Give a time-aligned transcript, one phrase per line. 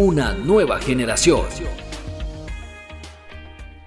[0.00, 1.42] Una nueva generación.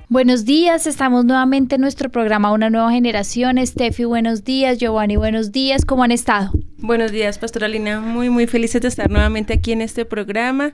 [0.09, 3.58] Buenos días, estamos nuevamente en nuestro programa Una Nueva Generación.
[3.66, 4.77] Steffi, buenos días.
[4.77, 5.85] Giovanni, buenos días.
[5.85, 6.52] ¿Cómo han estado?
[6.77, 7.99] Buenos días, Pastora Lina.
[7.99, 10.73] Muy, muy felices de estar nuevamente aquí en este programa.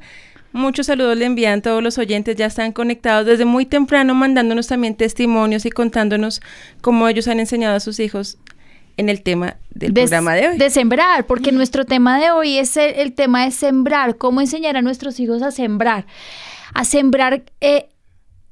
[0.52, 4.95] Muchos saludos le envían todos los oyentes, ya están conectados desde muy temprano, mandándonos también
[4.95, 6.41] testimonios y contándonos
[6.81, 8.39] cómo ellos han enseñado a sus hijos
[8.99, 10.58] en el tema del programa de hoy.
[10.58, 14.81] De sembrar, porque nuestro tema de hoy es el, tema de sembrar, cómo enseñar a
[14.81, 16.06] nuestros hijos a sembrar.
[16.73, 17.88] A sembrar, eh,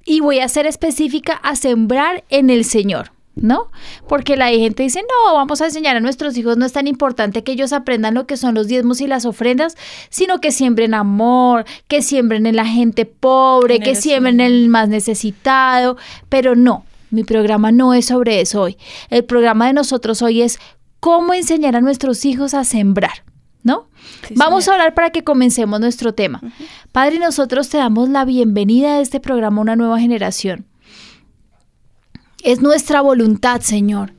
[0.05, 3.11] y voy a ser específica, a sembrar en el Señor.
[3.35, 3.69] ¿no?
[4.07, 7.43] Porque la gente dice, no, vamos a enseñar a nuestros hijos, no es tan importante
[7.43, 9.75] que ellos aprendan lo que son los diezmos y las ofrendas,
[10.09, 14.89] sino que siembren amor, que siembren en la gente pobre, que siembren en el más
[14.89, 15.97] necesitado,
[16.29, 18.77] pero no, mi programa no es sobre eso hoy.
[19.09, 20.59] El programa de nosotros hoy es
[20.99, 23.23] cómo enseñar a nuestros hijos a sembrar.
[23.63, 23.89] ¿No?
[24.35, 26.41] Vamos a hablar para que comencemos nuestro tema.
[26.93, 30.65] Padre, nosotros te damos la bienvenida a este programa Una Nueva Generación.
[32.43, 34.13] Es nuestra voluntad, Señor,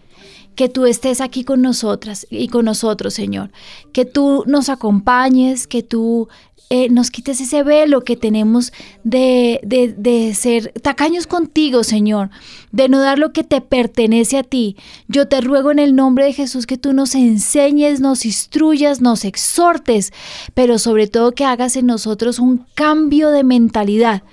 [0.59, 3.53] que tú estés aquí con nosotras y con nosotros, Señor.
[3.93, 6.27] Que tú nos acompañes, que tú
[6.69, 8.73] eh, nos quites ese velo que tenemos
[9.05, 12.31] de, de, de, ser tacaños contigo, Señor,
[12.73, 14.77] de no dar lo que te pertenece a ti.
[15.07, 19.25] Yo te ruego en el nombre de Jesús que tú nos enseñes, nos instruyas, nos
[19.25, 20.13] exhortes,
[20.55, 24.25] pero sobre todo que hagas en nosotros un cambio de mentalidad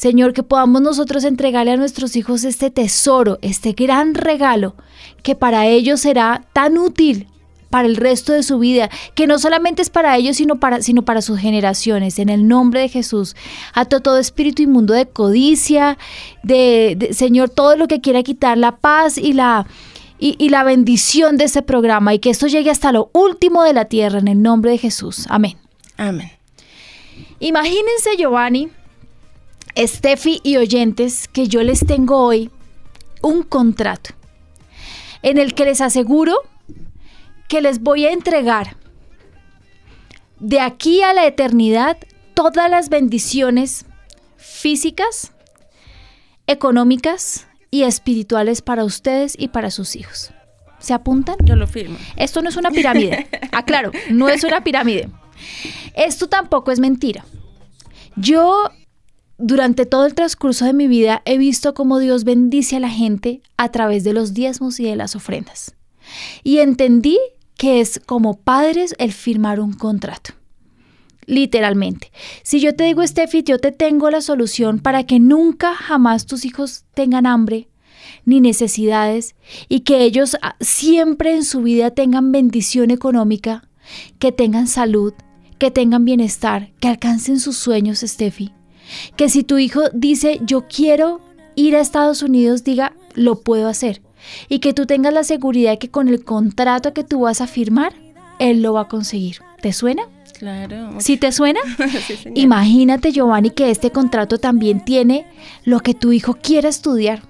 [0.00, 4.74] Señor, que podamos nosotros entregarle a nuestros hijos este tesoro, este gran regalo,
[5.22, 7.26] que para ellos será tan útil
[7.68, 11.02] para el resto de su vida, que no solamente es para ellos, sino para, sino
[11.02, 12.18] para sus generaciones.
[12.18, 13.36] En el nombre de Jesús,
[13.74, 15.98] ato todo espíritu inmundo de codicia,
[16.42, 19.66] de, Señor, todo lo que quiera quitar la paz y la,
[20.18, 23.74] y, y la bendición de este programa, y que esto llegue hasta lo último de
[23.74, 25.26] la tierra, en el nombre de Jesús.
[25.28, 25.58] Amén.
[25.98, 26.30] Amén.
[27.38, 28.70] Imagínense, Giovanni,
[29.76, 32.50] Steffi y oyentes, que yo les tengo hoy
[33.22, 34.10] un contrato
[35.22, 36.36] en el que les aseguro
[37.48, 38.76] que les voy a entregar
[40.38, 41.98] de aquí a la eternidad
[42.34, 43.84] todas las bendiciones
[44.36, 45.32] físicas,
[46.46, 50.32] económicas y espirituales para ustedes y para sus hijos.
[50.78, 51.36] ¿Se apuntan?
[51.44, 51.98] Yo lo firmo.
[52.16, 53.28] Esto no es una pirámide.
[53.52, 55.10] Aclaro, no es una pirámide.
[55.94, 57.24] Esto tampoco es mentira.
[58.16, 58.70] Yo
[59.40, 63.40] durante todo el transcurso de mi vida he visto cómo Dios bendice a la gente
[63.56, 65.74] a través de los diezmos y de las ofrendas.
[66.44, 67.18] Y entendí
[67.56, 70.34] que es como padres el firmar un contrato.
[71.26, 72.10] Literalmente.
[72.42, 76.44] Si yo te digo, Steffi, yo te tengo la solución para que nunca jamás tus
[76.44, 77.68] hijos tengan hambre
[78.24, 79.36] ni necesidades
[79.68, 83.68] y que ellos ah, siempre en su vida tengan bendición económica,
[84.18, 85.14] que tengan salud,
[85.58, 88.52] que tengan bienestar, que alcancen sus sueños, Steffi
[89.16, 91.20] que si tu hijo dice, yo quiero
[91.54, 94.02] ir a Estados Unidos, diga, lo puedo hacer.
[94.48, 97.46] Y que tú tengas la seguridad de que con el contrato que tú vas a
[97.46, 97.94] firmar,
[98.38, 99.38] él lo va a conseguir.
[99.60, 100.02] ¿Te suena?
[100.38, 100.92] Claro.
[100.98, 101.60] ¿Sí te suena?
[102.34, 105.26] Imagínate, Giovanni, que este contrato también tiene
[105.64, 107.22] lo que tu hijo quiera estudiar.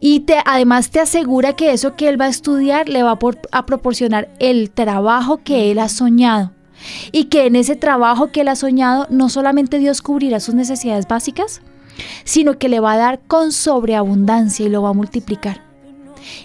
[0.00, 3.18] Y te, además te asegura que eso que él va a estudiar le va
[3.52, 6.52] a proporcionar el trabajo que él ha soñado
[7.12, 11.06] y que en ese trabajo que él ha soñado no solamente Dios cubrirá sus necesidades
[11.08, 11.60] básicas,
[12.24, 15.62] sino que le va a dar con sobreabundancia y lo va a multiplicar.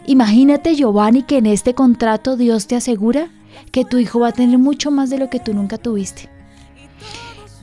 [0.05, 3.30] Imagínate, Giovanni, que en este contrato Dios te asegura
[3.71, 6.30] que tu hijo va a tener mucho más de lo que tú nunca tuviste.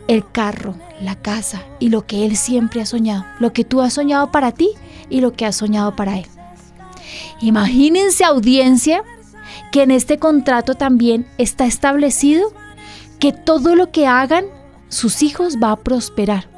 [0.07, 3.95] El carro, la casa y lo que él siempre ha soñado, lo que tú has
[3.95, 4.71] soñado para ti
[5.09, 6.27] y lo que has soñado para él.
[7.41, 9.03] Imagínense audiencia
[9.73, 12.53] que en este contrato también está establecido
[13.21, 14.47] que todo lo que hagan
[14.89, 16.49] sus hijos va a prosperar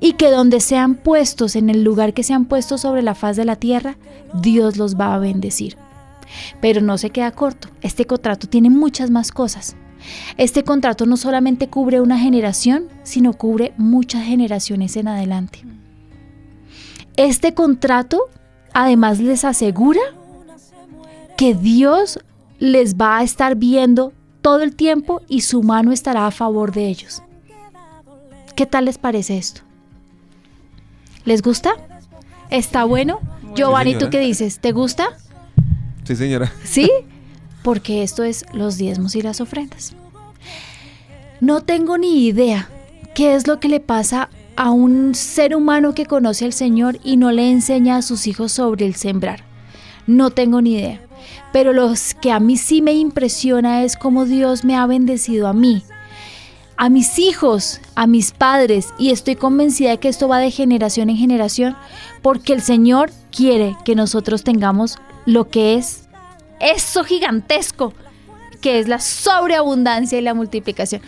[0.00, 3.44] y que donde sean puestos, en el lugar que sean puestos sobre la faz de
[3.44, 3.96] la tierra,
[4.34, 5.76] Dios los va a bendecir.
[6.60, 9.76] Pero no se queda corto, este contrato tiene muchas más cosas.
[10.36, 15.64] Este contrato no solamente cubre una generación, sino cubre muchas generaciones en adelante.
[17.16, 18.28] Este contrato
[18.72, 20.00] además les asegura
[21.36, 22.18] que Dios
[22.58, 24.12] les va a estar viendo
[24.44, 27.22] todo el tiempo y su mano estará a favor de ellos.
[28.54, 29.62] ¿Qué tal les parece esto?
[31.24, 31.72] ¿Les gusta?
[32.50, 33.20] ¿Está bueno?
[33.54, 34.58] Giovanni, ¿tú qué dices?
[34.58, 35.16] ¿Te gusta?
[36.02, 36.52] Sí, señora.
[36.62, 36.90] ¿Sí?
[37.62, 39.94] Porque esto es los diezmos y las ofrendas.
[41.40, 42.68] No tengo ni idea
[43.14, 47.16] qué es lo que le pasa a un ser humano que conoce al Señor y
[47.16, 49.42] no le enseña a sus hijos sobre el sembrar.
[50.06, 51.00] No tengo ni idea.
[51.54, 55.52] Pero lo que a mí sí me impresiona es cómo Dios me ha bendecido a
[55.52, 55.84] mí,
[56.76, 61.10] a mis hijos, a mis padres, y estoy convencida de que esto va de generación
[61.10, 61.76] en generación,
[62.22, 66.08] porque el Señor quiere que nosotros tengamos lo que es
[66.58, 67.92] eso gigantesco,
[68.64, 71.02] que es la sobreabundancia y la multiplicación.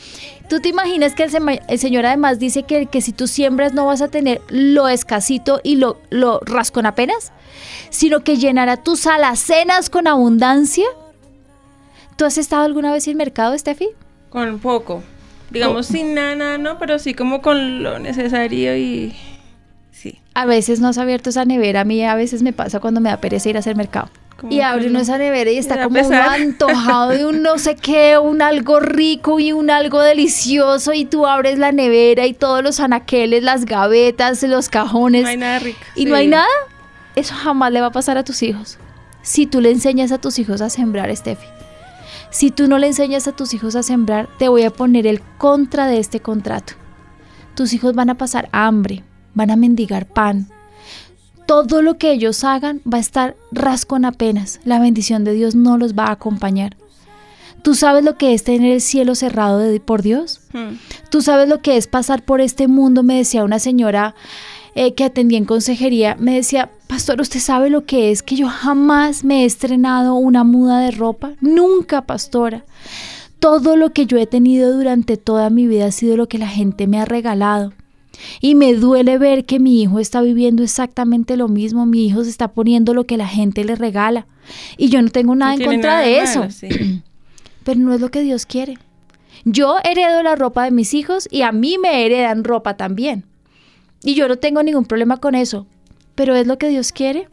[0.47, 3.73] ¿Tú te imaginas que el, sema- el Señor además dice que, que si tú siembras
[3.73, 7.33] no vas a tener lo escasito y lo, lo rascón apenas,
[7.89, 10.85] sino que llenará tus alacenas con abundancia?
[12.17, 13.89] ¿Tú has estado alguna vez en mercado, Steffi?
[14.29, 15.03] Con poco.
[15.51, 19.17] Digamos sin nada, nada, no, pero sí como con lo necesario y
[19.93, 20.19] sí.
[20.35, 21.81] A veces no has abierto esa nevera.
[21.81, 24.11] A mí a veces me pasa cuando me da pereza ir a hacer mercado.
[24.37, 25.01] Como Y abre uno no.
[25.01, 29.53] esa nevera y está como antojado de un no sé qué, un algo rico y
[29.53, 30.93] un algo delicioso.
[30.93, 35.23] Y tú abres la nevera y todos los anaqueles, las gavetas, los cajones.
[35.23, 35.79] No hay nada rico.
[35.95, 36.07] y sí.
[36.07, 36.47] no hay nada.
[37.15, 38.79] Eso jamás le va a pasar a tus hijos.
[39.23, 41.47] Si tú le enseñas a tus hijos a sembrar, Steffi.
[42.31, 45.23] Si tú no le enseñas a tus hijos a sembrar, te voy a poner el
[45.39, 46.75] contra de este contrato.
[47.55, 49.03] Tus hijos van a pasar hambre,
[49.33, 50.49] van a mendigar pan.
[51.47, 54.61] Todo lo que ellos hagan va a estar rascón apenas.
[54.65, 56.77] La bendición de Dios no los va a acompañar.
[57.63, 60.41] ¿Tú sabes lo que es tener el cielo cerrado de- por Dios?
[60.53, 60.77] Hmm.
[61.11, 64.15] Tú sabes lo que es pasar por este mundo, me decía una señora
[64.75, 68.49] eh, que atendía en consejería, me decía, pastor, ¿usted sabe lo que es que yo
[68.49, 71.33] jamás me he estrenado una muda de ropa?
[71.41, 72.65] Nunca, pastora.
[73.39, 76.49] Todo lo que yo he tenido durante toda mi vida ha sido lo que la
[76.49, 77.73] gente me ha regalado.
[78.41, 81.87] Y me duele ver que mi hijo está viviendo exactamente lo mismo.
[81.87, 84.27] Mi hijo se está poniendo lo que la gente le regala.
[84.77, 86.51] Y yo no tengo nada No en contra nada de malo, eso.
[86.51, 86.69] sí.
[87.65, 88.79] Pero no es lo que Dios quiere.
[89.45, 93.25] Yo heredo la ropa de mis hijos y a mí me heredan ropa también.
[94.05, 95.67] Y yo no tengo ningún problema con eso.
[96.15, 97.29] Pero es lo que Dios quiere.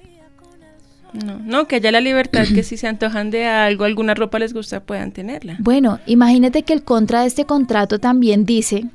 [1.14, 4.54] No, no, que haya la libertad que si se antojan de algo, alguna ropa les
[4.54, 5.58] gusta, puedan tenerla.
[5.60, 8.86] Bueno, imagínate que el contra de este contrato también dice,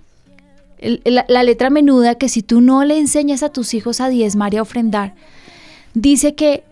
[0.81, 4.55] la, la letra menuda, que si tú no le enseñas a tus hijos a diezmar
[4.55, 5.15] y a ofrendar,
[5.95, 6.65] dice que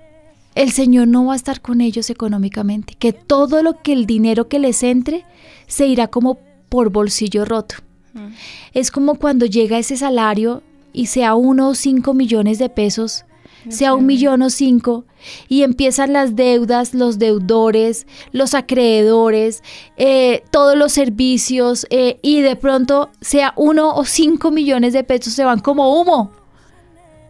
[0.55, 4.49] el Señor no va a estar con ellos económicamente, que todo lo que el dinero
[4.49, 5.25] que les entre
[5.67, 6.39] se irá como
[6.69, 7.77] por bolsillo roto.
[8.15, 8.29] Mm.
[8.73, 10.63] Es como cuando llega ese salario
[10.93, 13.25] y sea uno o cinco millones de pesos,
[13.69, 15.05] sea un millón o cinco,
[15.49, 19.63] y empiezan las deudas, los deudores, los acreedores,
[19.97, 25.33] eh, todos los servicios, eh, y de pronto sea uno o cinco millones de pesos
[25.33, 26.31] se van como humo,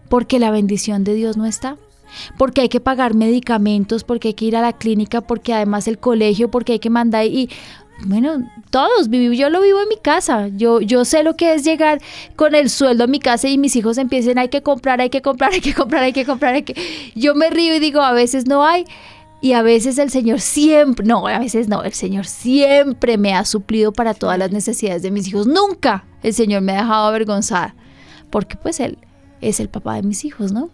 [0.09, 1.77] porque la bendición de Dios no está.
[2.39, 5.99] Porque hay que pagar medicamentos, porque hay que ir a la clínica, porque además el
[5.99, 7.51] colegio, porque hay que mandar y
[8.05, 10.49] bueno, todos viví, yo lo vivo en mi casa.
[10.49, 12.01] Yo, yo sé lo que es llegar
[12.37, 15.23] con el sueldo a mi casa y mis hijos empiecen, hay que comprar, hay que
[15.23, 16.63] comprar, hay que comprar, hay que comprar.
[17.15, 18.85] Yo me río y digo, a veces no hay.
[19.41, 23.45] Y a veces el Señor siempre, no, a veces no, el Señor siempre me ha
[23.45, 25.47] suplido para todas las necesidades de mis hijos.
[25.47, 27.75] Nunca el Señor me ha dejado avergonzada.
[28.31, 28.99] Porque pues Él
[29.41, 30.71] es el papá de mis hijos, ¿no?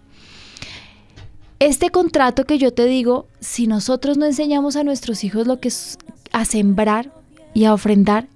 [1.59, 5.69] Este contrato que yo te digo, si nosotros no enseñamos a nuestros hijos lo que
[5.69, 5.99] es
[6.33, 7.13] a sembrar
[7.55, 8.29] y a ofrendar,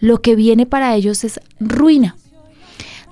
[0.00, 2.16] lo que viene para ellos es ruina.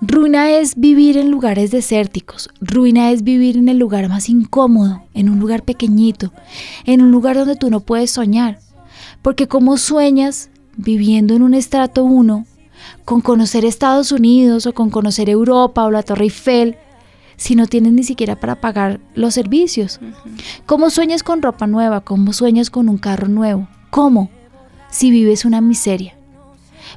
[0.00, 5.30] Ruina es vivir en lugares desérticos, ruina es vivir en el lugar más incómodo, en
[5.30, 6.32] un lugar pequeñito,
[6.84, 8.58] en un lugar donde tú no puedes soñar.
[9.22, 12.44] Porque ¿cómo sueñas viviendo en un estrato 1
[13.06, 16.76] con conocer Estados Unidos o con conocer Europa o la Torre Eiffel
[17.38, 19.98] si no tienes ni siquiera para pagar los servicios?
[20.66, 22.02] ¿Cómo sueñas con ropa nueva?
[22.02, 23.66] ¿Cómo sueñas con un carro nuevo?
[23.88, 24.30] ¿Cómo?
[24.96, 26.14] Si vives una miseria.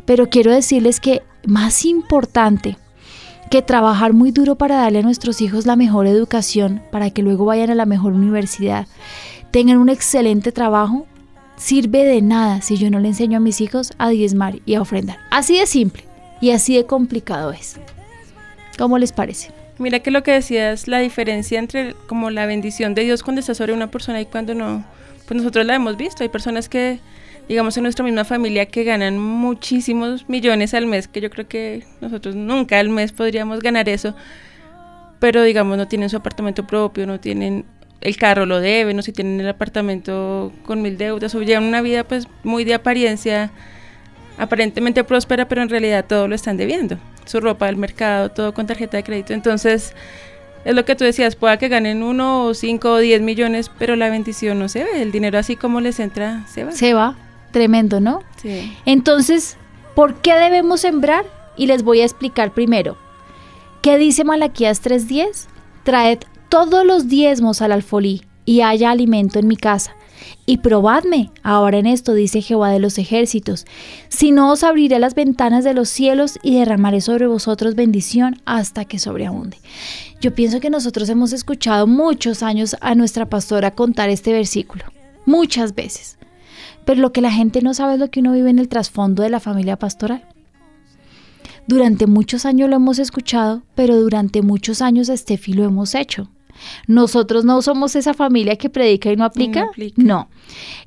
[0.06, 2.78] Pero quiero decirles que más importante
[3.52, 7.44] que trabajar muy duro para darle a nuestros hijos la mejor educación, para que luego
[7.44, 8.88] vayan a la mejor universidad,
[9.52, 11.08] tengan un excelente trabajo,
[11.58, 14.82] sirve de nada si yo no le enseño a mis hijos a diezmar y a
[14.82, 15.18] ofrendar.
[15.30, 16.06] Así de simple
[16.40, 17.82] y así de complicado es.
[18.78, 19.52] ¿Cómo les parece?
[19.78, 23.54] Mira que lo que decías, la diferencia entre como la bendición de Dios cuando está
[23.56, 24.86] sobre una persona y cuando no,
[25.28, 26.24] pues nosotros la hemos visto.
[26.24, 27.02] Hay personas que,
[27.50, 31.84] digamos, en nuestra misma familia que ganan muchísimos millones al mes, que yo creo que
[32.00, 34.16] nosotros nunca al mes podríamos ganar eso,
[35.20, 37.66] pero digamos no tienen su apartamento propio, no tienen
[38.02, 41.82] el carro lo deben, o si tienen el apartamento con mil deudas, o llevan una
[41.82, 43.52] vida pues muy de apariencia,
[44.38, 46.98] aparentemente próspera, pero en realidad todo lo están debiendo.
[47.26, 49.34] su ropa del mercado, todo con tarjeta de crédito.
[49.34, 49.94] Entonces,
[50.66, 53.96] es lo que tú decías, pueda que ganen uno o cinco o diez millones, pero
[53.96, 56.72] la bendición no se ve, el dinero así como les entra, se va.
[56.72, 57.16] Se va,
[57.52, 58.22] tremendo, ¿no?
[58.42, 58.76] Sí.
[58.86, 59.58] Entonces,
[59.96, 61.26] ¿por qué debemos sembrar?
[61.58, 62.98] Y les voy a explicar primero.
[63.82, 65.48] ¿Qué dice Malaquías 3:10?
[65.84, 69.96] Traed todos los diezmos al alfolí y haya alimento en mi casa.
[70.46, 73.66] Y probadme ahora en esto, dice Jehová de los ejércitos.
[74.10, 78.86] Si no os abriré las ventanas de los cielos y derramaré sobre vosotros bendición hasta
[78.86, 79.58] que sobreabunde.
[80.20, 84.84] Yo pienso que nosotros hemos escuchado muchos años a nuestra pastora contar este versículo.
[85.26, 86.19] Muchas veces.
[86.86, 89.24] Pero lo que la gente no sabe es lo que uno vive en el trasfondo
[89.24, 90.26] de la familia pastoral.
[91.68, 96.30] Durante muchos años lo hemos escuchado, pero durante muchos años Estefi lo hemos hecho.
[96.88, 99.66] Nosotros no somos esa familia que predica y no aplica.
[99.66, 100.02] no aplica.
[100.02, 100.30] No.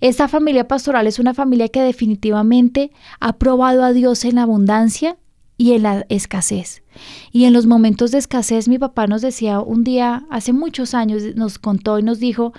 [0.00, 5.16] Esta familia pastoral es una familia que definitivamente ha probado a Dios en la abundancia
[5.56, 6.82] y en la escasez.
[7.30, 11.22] Y en los momentos de escasez, mi papá nos decía un día, hace muchos años,
[11.36, 12.52] nos contó y nos dijo,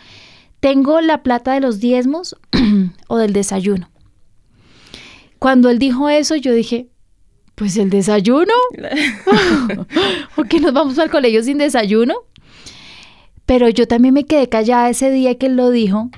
[0.63, 2.37] tengo la plata de los diezmos
[3.09, 3.89] o del desayuno.
[5.37, 6.87] Cuando él dijo eso, yo dije,
[7.55, 8.53] pues el desayuno.
[10.37, 12.15] ¿O que nos vamos al colegio sin desayuno?
[13.45, 16.09] Pero yo también me quedé callada ese día que él lo dijo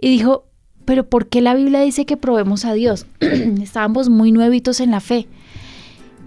[0.00, 0.44] y dijo,
[0.84, 3.06] pero ¿por qué la Biblia dice que probemos a Dios?
[3.60, 5.26] Estábamos muy nuevitos en la fe.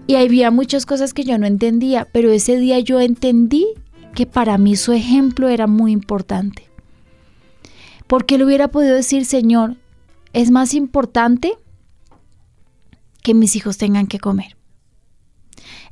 [0.06, 3.68] Y había muchas cosas que yo no entendía, pero ese día yo entendí
[4.14, 6.68] que para mí su ejemplo era muy importante.
[8.08, 9.76] Porque él hubiera podido decir, Señor,
[10.32, 11.56] es más importante
[13.22, 14.56] que mis hijos tengan que comer.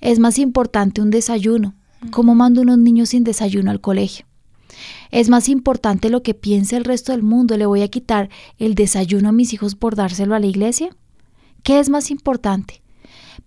[0.00, 1.75] Es más importante un desayuno.
[2.11, 4.26] ¿Cómo mando unos niños sin desayuno al colegio?
[5.11, 7.56] Es más importante lo que piense el resto del mundo.
[7.56, 10.90] ¿Le voy a quitar el desayuno a mis hijos por dárselo a la iglesia?
[11.62, 12.82] ¿Qué es más importante?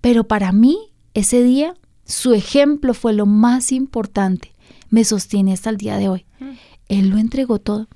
[0.02, 0.78] Pero para mí,
[1.14, 4.54] ese día, su ejemplo fue lo más importante.
[4.90, 6.26] Me sostiene hasta el día de hoy.
[6.88, 7.88] Él lo entregó todo.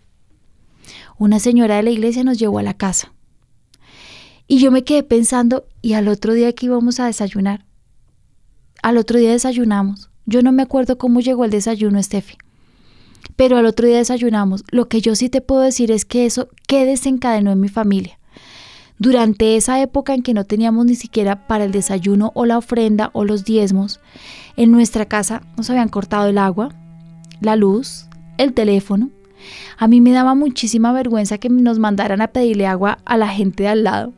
[1.17, 3.13] Una señora de la iglesia nos llevó a la casa.
[4.47, 7.65] Y yo me quedé pensando, ¿y al otro día que íbamos a desayunar?
[8.81, 10.09] Al otro día desayunamos.
[10.25, 12.37] Yo no me acuerdo cómo llegó el desayuno, Steffi.
[13.35, 14.63] Pero al otro día desayunamos.
[14.69, 18.19] Lo que yo sí te puedo decir es que eso que desencadenó en mi familia.
[18.99, 23.09] Durante esa época en que no teníamos ni siquiera para el desayuno o la ofrenda
[23.13, 23.99] o los diezmos,
[24.55, 26.69] en nuestra casa nos habían cortado el agua,
[27.41, 28.05] la luz,
[28.37, 29.09] el teléfono.
[29.77, 33.63] A mí me daba muchísima vergüenza que nos mandaran a pedirle agua a la gente
[33.63, 34.13] de al lado.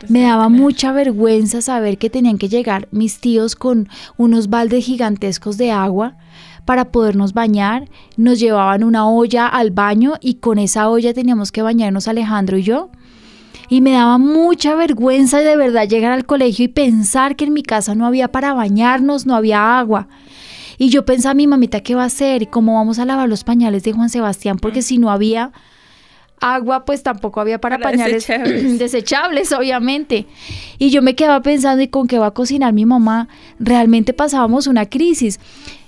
[0.00, 4.84] pues Me daba mucha vergüenza saber que tenían que llegar mis tíos con unos baldes
[4.84, 6.16] gigantescos de agua
[6.64, 7.88] para podernos bañar.
[8.16, 12.62] Nos llevaban una olla al baño y con esa olla teníamos que bañarnos Alejandro y
[12.62, 12.90] yo.
[13.70, 17.62] Y me daba mucha vergüenza de verdad llegar al colegio y pensar que en mi
[17.62, 20.08] casa no había para bañarnos, no había agua.
[20.78, 22.42] Y yo pensaba, mi mamita, ¿qué va a hacer?
[22.42, 24.58] ¿Y cómo vamos a lavar los pañales de Juan Sebastián?
[24.58, 25.52] Porque si no había
[26.40, 28.78] agua, pues tampoco había para, Para pañales desechables.
[28.78, 30.26] desechables, obviamente.
[30.78, 33.28] Y yo me quedaba pensando, ¿y con qué va a cocinar mi mamá?
[33.58, 35.40] Realmente pasábamos una crisis.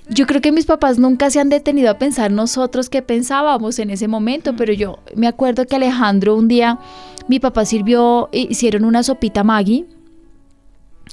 [0.09, 3.91] Yo creo que mis papás nunca se han detenido a pensar nosotros qué pensábamos en
[3.91, 6.81] ese momento, pero yo me acuerdo que Alejandro un día,
[7.29, 9.87] mi papá sirvió, hicieron una sopita Maggi,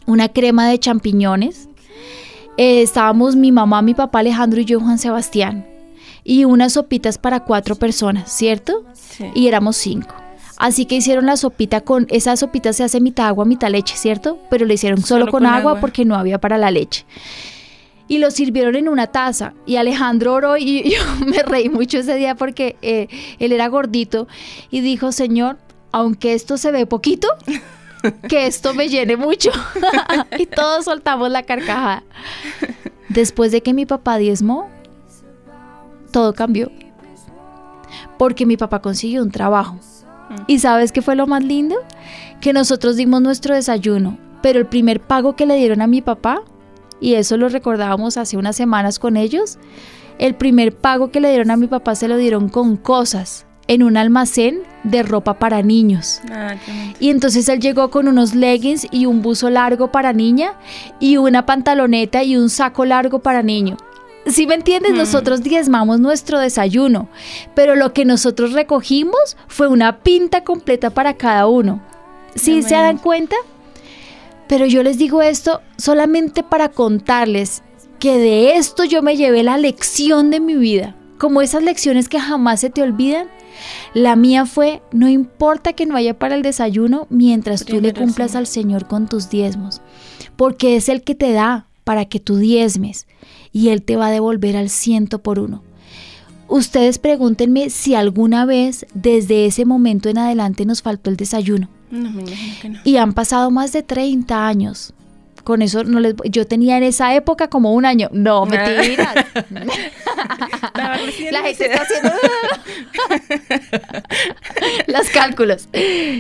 [0.07, 1.69] una crema de champiñones.
[2.57, 5.65] Eh, estábamos mi mamá, mi papá Alejandro y yo, Juan Sebastián.
[6.23, 8.83] Y unas sopitas para cuatro personas, ¿cierto?
[8.93, 9.25] Sí.
[9.33, 10.13] y éramos cinco.
[10.57, 14.39] Así que hicieron la sopita con, esa sopita se hace mitad agua, mitad leche, ¿cierto?
[14.49, 15.81] Pero le hicieron solo, Solo con, con agua, agua.
[15.81, 17.05] porque no había para la leche.
[18.07, 19.53] Y lo sirvieron en una taza.
[19.67, 23.07] Y Alejandro oró y yo me reí mucho ese día porque eh,
[23.39, 24.27] él era gordito
[24.71, 25.57] y dijo, Señor,
[25.91, 27.27] aunque esto se ve poquito,
[28.27, 29.51] que esto me llene mucho.
[30.37, 32.03] y todos soltamos la carcajada.
[33.09, 34.69] Después de que mi papá diezmó,
[36.11, 36.71] todo cambió.
[38.17, 39.77] Porque mi papá consiguió un trabajo.
[40.47, 41.77] ¿Y sabes qué fue lo más lindo?
[42.41, 46.41] Que nosotros dimos nuestro desayuno, pero el primer pago que le dieron a mi papá,
[46.99, 49.57] y eso lo recordábamos hace unas semanas con ellos,
[50.19, 53.83] el primer pago que le dieron a mi papá se lo dieron con cosas en
[53.83, 56.21] un almacén de ropa para niños.
[56.31, 56.55] Ah.
[56.99, 60.53] Y entonces él llegó con unos leggings y un buzo largo para niña
[60.99, 63.77] y una pantaloneta y un saco largo para niño.
[64.25, 67.07] Si me entiendes, nosotros diezmamos nuestro desayuno,
[67.55, 71.81] pero lo que nosotros recogimos fue una pinta completa para cada uno.
[72.35, 73.35] ¿Sí se dan cuenta?
[74.47, 77.63] Pero yo les digo esto solamente para contarles
[77.99, 80.95] que de esto yo me llevé la lección de mi vida.
[81.17, 83.27] Como esas lecciones que jamás se te olvidan.
[83.93, 88.31] La mía fue, no importa que no haya para el desayuno mientras tú le cumplas
[88.31, 88.37] sí.
[88.37, 89.81] al Señor con tus diezmos,
[90.35, 93.07] porque es el que te da para que tú diezmes
[93.51, 95.63] y Él te va a devolver al ciento por uno.
[96.47, 101.69] Ustedes pregúntenme si alguna vez desde ese momento en adelante nos faltó el desayuno.
[101.89, 102.23] No, no.
[102.83, 104.93] Y han pasado más de 30 años.
[105.47, 108.09] Con eso no les yo tenía en esa época como un año.
[108.11, 109.15] No, mentiras.
[110.75, 112.11] La recién La gente está haciendo
[114.87, 115.69] los cálculos.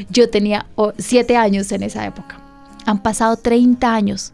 [0.09, 2.39] Yo tenía oh, siete años en esa época.
[2.85, 4.31] Han pasado 30 años.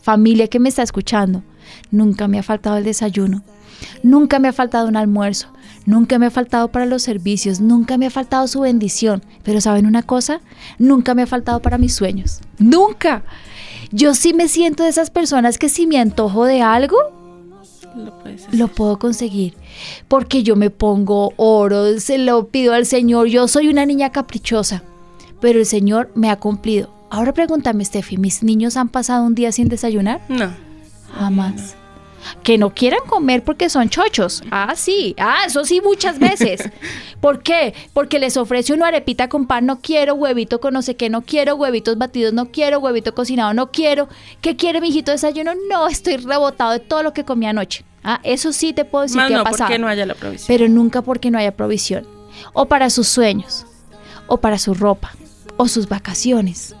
[0.00, 1.42] Familia que me está escuchando,
[1.90, 3.42] nunca me ha faltado el desayuno.
[4.04, 5.48] Nunca me ha faltado un almuerzo.
[5.84, 7.60] Nunca me ha faltado para los servicios.
[7.60, 9.24] Nunca me ha faltado su bendición.
[9.42, 10.42] Pero ¿saben una cosa?
[10.78, 12.38] Nunca me ha faltado para mis sueños.
[12.60, 13.24] Nunca.
[13.90, 16.96] Yo sí me siento de esas personas que si me antojo de algo,
[17.96, 18.12] Lo
[18.52, 19.54] lo puedo conseguir.
[20.08, 23.28] Porque yo me pongo oro, se lo pido al Señor.
[23.28, 24.82] Yo soy una niña caprichosa,
[25.40, 26.90] pero el Señor me ha cumplido.
[27.10, 30.20] Ahora pregúntame, Steffi, ¿mis niños han pasado un día sin desayunar?
[30.28, 30.52] No.
[31.14, 31.77] Jamás.
[32.42, 34.42] Que no quieran comer porque son chochos.
[34.50, 35.14] Ah, sí.
[35.18, 36.68] Ah, eso sí, muchas veces.
[37.20, 37.74] ¿Por qué?
[37.92, 41.22] Porque les ofrece una arepita con pan, no quiero, huevito con no sé qué, no
[41.22, 44.08] quiero, huevitos batidos, no quiero, huevito cocinado, no quiero.
[44.40, 45.52] ¿Qué quiere mi hijito desayuno?
[45.68, 47.84] No, estoy rebotado de todo lo que comí anoche.
[48.04, 49.66] Ah, eso sí te puedo decir Más que no, ha pasado.
[49.66, 50.46] porque no haya la provisión.
[50.46, 52.06] Pero nunca porque no haya provisión.
[52.52, 53.66] O para sus sueños,
[54.28, 55.12] o para su ropa,
[55.56, 56.74] o sus vacaciones,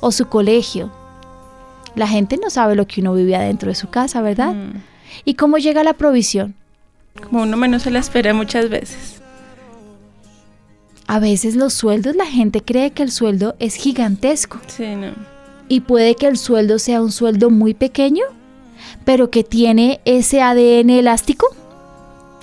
[0.00, 0.90] o su colegio.
[1.94, 4.52] La gente no sabe lo que uno vive adentro de su casa, ¿verdad?
[4.54, 4.82] Mm.
[5.24, 6.54] ¿Y cómo llega la provisión?
[7.22, 9.20] Como uno menos se la espera muchas veces.
[11.06, 15.12] A veces los sueldos, la gente cree que el sueldo es gigantesco Sí, no.
[15.68, 18.24] y puede que el sueldo sea un sueldo muy pequeño,
[19.04, 21.46] pero que tiene ese ADN elástico.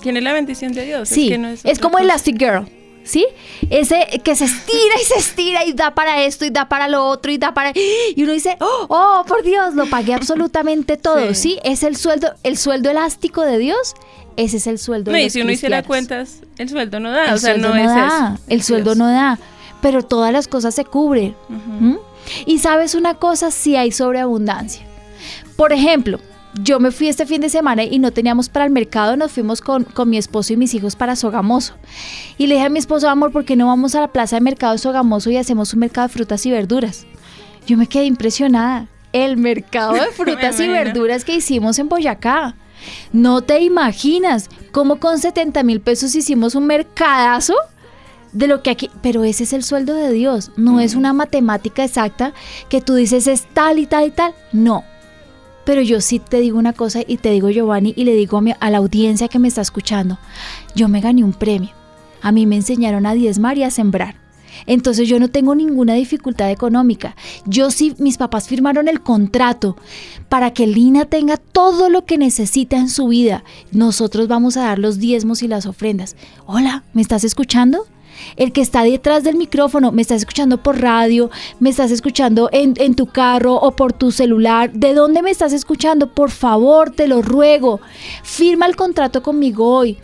[0.00, 1.08] Tiene la bendición de Dios.
[1.08, 1.98] Sí, es, que no es, como.
[1.98, 2.66] Elastic Girl,
[3.04, 3.26] ¿sí?
[3.70, 7.06] Ese que se estira y se estira y da para esto y da para lo
[7.06, 7.72] otro y da para...
[7.74, 11.34] Y uno dice, oh, oh, por Dios, lo pagué absolutamente todo, Sí.
[11.34, 11.58] ¿sí?
[11.64, 13.94] Es el sueldo, el sueldo elástico de Dios,
[14.36, 17.26] ese es el sueldo No, de y si uno hiciera cuentas, el sueldo no da.
[17.26, 18.42] El o sea, no, no, es da, eso.
[18.48, 19.38] el sueldo no da,
[19.80, 21.34] pero todas las cosas se cubren.
[21.48, 21.96] ¿Mm?
[22.46, 24.86] Y sabes una cosa, sí hay sobreabundancia.
[25.56, 26.18] Por ejemplo,
[26.54, 29.60] yo me fui este fin de semana y no teníamos para el mercado, nos fuimos
[29.60, 31.74] con, con mi esposo y mis hijos para Sogamoso.
[32.36, 34.42] Y le dije a mi esposo, amor, ¿por qué no vamos a la plaza de
[34.42, 37.06] mercado de Sogamoso y hacemos un mercado de frutas y verduras?
[37.66, 38.88] Yo me quedé impresionada.
[39.12, 42.54] El mercado de frutas y verduras que hicimos en Boyacá.
[43.12, 47.54] No te imaginas cómo con 70 mil pesos hicimos un mercadazo
[48.32, 51.84] de lo que aquí, pero ese es el sueldo de Dios, no es una matemática
[51.84, 52.32] exacta
[52.70, 54.84] que tú dices es tal y tal y tal, no.
[55.64, 58.40] Pero yo sí te digo una cosa y te digo Giovanni y le digo a,
[58.40, 60.18] mi- a la audiencia que me está escuchando,
[60.74, 61.70] yo me gané un premio,
[62.20, 64.16] a mí me enseñaron a diezmar y a sembrar.
[64.66, 67.16] Entonces yo no tengo ninguna dificultad económica.
[67.46, 69.76] Yo sí, mis papás firmaron el contrato
[70.28, 73.44] para que Lina tenga todo lo que necesita en su vida.
[73.72, 76.16] Nosotros vamos a dar los diezmos y las ofrendas.
[76.46, 77.86] Hola, ¿me estás escuchando?
[78.36, 81.30] El que está detrás del micrófono, me estás escuchando por radio,
[81.60, 84.72] me estás escuchando en, en tu carro o por tu celular.
[84.72, 86.08] ¿De dónde me estás escuchando?
[86.08, 87.80] Por favor, te lo ruego.
[88.22, 89.98] Firma el contrato conmigo hoy.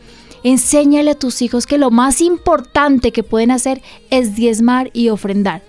[0.44, 5.62] Enséñale a tus hijos que lo más importante que pueden hacer es diezmar y ofrendar.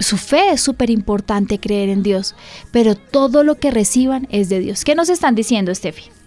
[0.00, 2.34] Su fe es súper importante creer en Dios,
[2.70, 4.84] pero todo lo que reciban es de Dios.
[4.84, 6.17] ¿Qué nos están diciendo, Steffi?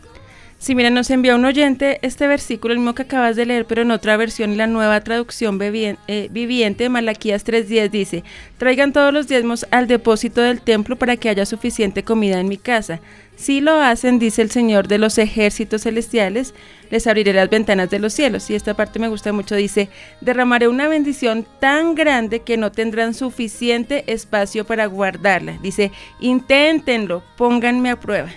[0.62, 3.82] Sí, mira, nos envió un oyente este versículo, el mismo que acabas de leer, pero
[3.82, 8.24] en otra versión, la nueva traducción eh, viviente, Malaquías 3.10 dice,
[8.60, 12.58] traigan todos los diezmos al depósito del templo para que haya suficiente comida en mi
[12.58, 13.00] casa.
[13.36, 16.54] Si lo hacen, dice el Señor de los ejércitos celestiales,
[16.92, 18.48] les abriré las ventanas de los cielos.
[18.52, 19.90] Y esta parte me gusta mucho, dice,
[20.22, 25.58] derramaré una bendición tan grande que no tendrán suficiente espacio para guardarla.
[25.64, 28.30] Dice, inténtenlo, pónganme a prueba.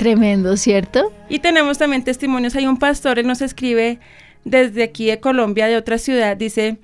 [0.00, 1.12] Tremendo, ¿cierto?
[1.28, 2.56] Y tenemos también testimonios.
[2.56, 3.98] Hay un pastor, él nos escribe
[4.46, 6.38] desde aquí de Colombia, de otra ciudad.
[6.38, 6.78] Dice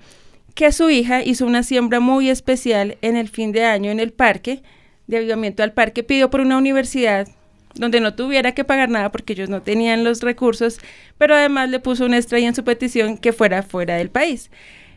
[0.55, 4.13] que su hija hizo una siembra muy especial en el fin de año en el
[4.13, 4.63] parque,
[5.07, 6.03] de avivamiento al parque.
[6.03, 7.27] Pidió por una universidad
[7.75, 10.79] donde no tuviera que pagar nada porque ellos no tenían los recursos,
[11.17, 14.51] pero además le puso una estrella en su petición que fuera fuera del país.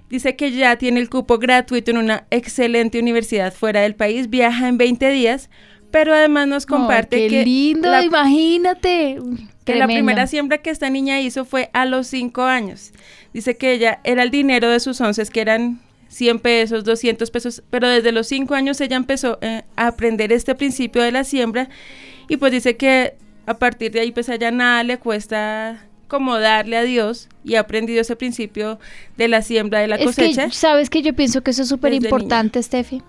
[0.09, 4.67] Dice que ya tiene el cupo gratuito en una excelente universidad fuera del país, viaja
[4.67, 5.49] en 20 días,
[5.91, 9.17] pero además nos comparte Ay, qué que lindo, la- imagínate.
[9.65, 12.91] que la primera siembra que esta niña hizo fue a los cinco años.
[13.33, 17.61] Dice que ella era el dinero de sus once, que eran 100 pesos, 200 pesos,
[17.69, 21.69] pero desde los cinco años ella empezó eh, a aprender este principio de la siembra
[22.27, 23.13] y pues dice que
[23.45, 27.53] a partir de ahí pues a ella nada le cuesta como darle a Dios y
[27.53, 28.79] he aprendido ese principio
[29.17, 30.45] de la siembra de la cosecha.
[30.45, 33.03] Es que, sabes que yo pienso que eso es súper importante, Steffi.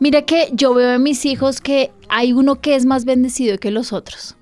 [0.00, 3.72] Mira que yo veo en mis hijos que hay uno que es más bendecido que
[3.72, 4.36] los otros.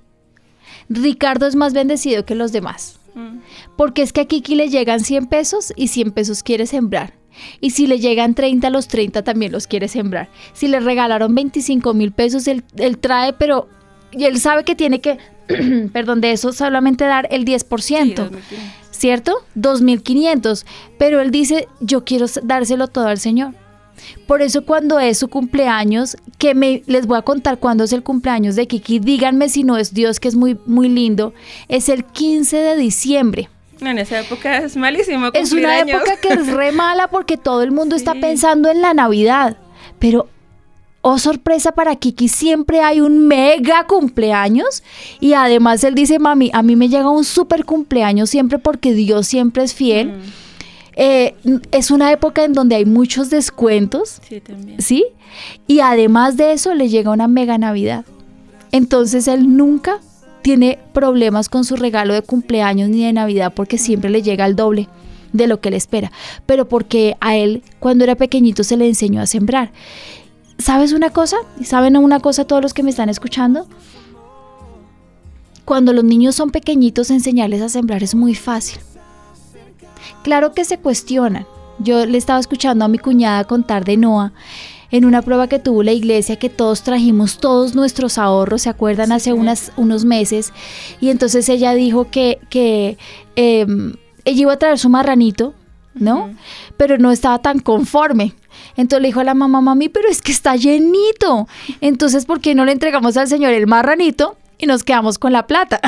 [0.91, 2.99] Ricardo es más bendecido que los demás.
[3.15, 3.39] Mm.
[3.79, 7.15] Porque es que a Kiki le llegan 100 pesos y 100 pesos quiere sembrar.
[7.63, 10.29] Y si le llegan 30, los 30 también los quiere sembrar.
[10.53, 12.63] Si le regalaron 25 mil pesos, él,
[13.01, 13.69] trae, pero
[14.11, 15.17] y él sabe que tiene que,
[15.95, 18.31] perdón, de eso solamente dar el 10%.
[18.91, 19.47] ¿Cierto?
[19.57, 20.67] 2.500.
[20.99, 23.55] Pero él dice, yo quiero dárselo todo al Señor.
[24.27, 28.03] Por eso cuando es su cumpleaños, que me les voy a contar cuándo es el
[28.03, 31.35] cumpleaños de Kiki, díganme si no es Dios, que es muy, muy lindo,
[31.69, 33.49] es el 15 de diciembre.
[33.81, 35.31] En esa época es malísimo.
[35.35, 38.95] Es una época que es re mala porque todo el mundo está pensando en la
[38.95, 39.57] Navidad.
[39.99, 40.29] Pero,
[41.01, 44.83] oh sorpresa para Kiki, siempre hay un mega cumpleaños.
[45.21, 49.27] Y además él dice, mami, a mí me llega un super cumpleaños siempre porque Dios
[49.27, 50.09] siempre es fiel.
[50.09, 50.42] Mm.
[50.95, 51.35] Eh,
[51.71, 54.21] es una época en donde hay muchos descuentos.
[54.29, 54.81] Sí, también.
[54.81, 55.05] ¿Sí?
[55.67, 58.05] Y además de eso le llega una mega Navidad.
[58.73, 60.01] Entonces él nunca
[60.43, 64.57] tiene problemas con su regalo de cumpleaños ni de Navidad porque siempre le llega el
[64.57, 64.89] doble
[65.33, 66.13] de lo que le espera,
[66.45, 69.73] pero porque a él cuando era pequeñito se le enseñó a sembrar.
[70.59, 71.37] ¿Sabes una cosa?
[71.65, 73.67] ¿Saben una cosa todos los que me están escuchando?
[75.65, 78.79] Cuando los niños son pequeñitos enseñarles a sembrar es muy fácil.
[80.23, 81.47] Claro que se cuestionan.
[81.79, 84.33] Yo le estaba escuchando a mi cuñada contar de Noah
[84.93, 89.11] en una prueba que tuvo la iglesia que todos trajimos todos nuestros ahorros, ¿se acuerdan?
[89.11, 90.53] Hace unas, unos meses.
[91.01, 92.99] Y entonces ella dijo que, que
[93.35, 95.55] em, ella iba a traer su marranito,
[95.95, 96.35] ¿no?
[96.77, 98.35] Pero no estaba tan conforme.
[98.77, 101.49] Entonces le dijo a la mamá, mami, pero es que está llenito.
[101.81, 104.37] Entonces, ¿por qué no le entregamos al Señor el marranito?
[104.63, 105.81] Y nos quedamos con la plata.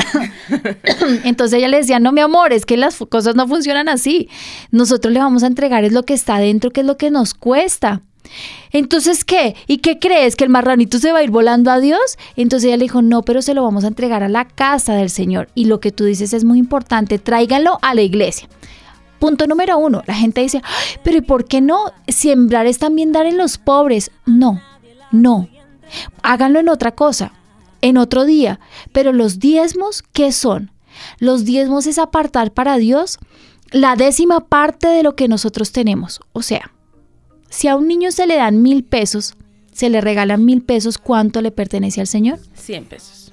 [1.24, 4.28] Entonces ella le decía, no, mi amor, es que las cosas no funcionan así.
[4.72, 7.34] Nosotros le vamos a entregar es lo que está dentro, que es lo que nos
[7.34, 8.02] cuesta.
[8.72, 9.54] Entonces, ¿qué?
[9.68, 10.34] ¿Y qué crees?
[10.34, 12.18] ¿Que el marranito se va a ir volando a Dios?
[12.34, 15.08] Entonces ella le dijo, no, pero se lo vamos a entregar a la casa del
[15.08, 15.48] Señor.
[15.54, 18.48] Y lo que tú dices es muy importante, tráiganlo a la iglesia.
[19.20, 20.62] Punto número uno, la gente dice,
[21.04, 21.92] pero ¿y por qué no?
[22.08, 24.10] Sembrar es también dar en los pobres.
[24.26, 24.60] No,
[25.12, 25.48] no.
[26.22, 27.32] Háganlo en otra cosa,
[27.84, 28.60] en otro día.
[28.92, 30.72] Pero los diezmos, ¿qué son?
[31.18, 33.18] Los diezmos es apartar para Dios
[33.72, 36.20] la décima parte de lo que nosotros tenemos.
[36.32, 36.72] O sea,
[37.50, 39.34] si a un niño se le dan mil pesos,
[39.72, 42.38] se le regalan mil pesos, ¿cuánto le pertenece al Señor?
[42.54, 43.32] Cien pesos.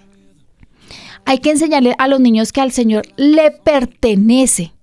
[1.24, 4.74] Hay que enseñarle a los niños que al Señor le pertenece.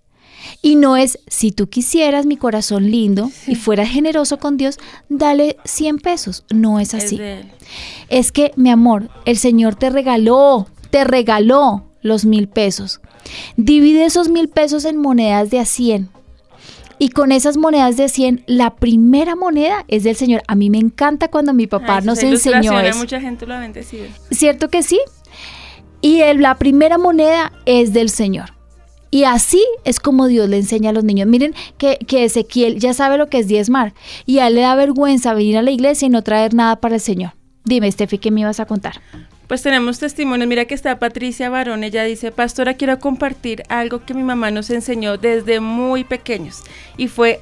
[0.60, 5.56] Y no es, si tú quisieras mi corazón lindo y fueras generoso con Dios, dale
[5.64, 6.44] 100 pesos.
[6.50, 7.20] No es así.
[7.20, 7.46] Es,
[8.08, 13.00] es que, mi amor, el Señor te regaló, te regaló los mil pesos.
[13.56, 16.10] Divide esos mil pesos en monedas de a 100.
[17.00, 20.42] Y con esas monedas de 100, la primera moneda es del Señor.
[20.48, 22.98] A mí me encanta cuando mi papá nos enseñó eso.
[22.98, 24.06] Mucha gente lo ha bendecido.
[24.32, 25.00] ¿Cierto que sí?
[26.00, 28.57] Y la primera moneda es del Señor.
[29.10, 31.28] Y así es como Dios le enseña a los niños.
[31.28, 33.94] Miren que, que, Ezequiel ya sabe lo que es diezmar.
[34.26, 36.96] Y a él le da vergüenza venir a la iglesia y no traer nada para
[36.96, 37.32] el Señor.
[37.64, 39.00] Dime, Steffi, ¿qué me ibas a contar?
[39.46, 40.46] Pues tenemos testimonios.
[40.46, 41.84] Mira que está Patricia Barón.
[41.84, 46.62] Ella dice, Pastora, quiero compartir algo que mi mamá nos enseñó desde muy pequeños.
[46.98, 47.40] Y fue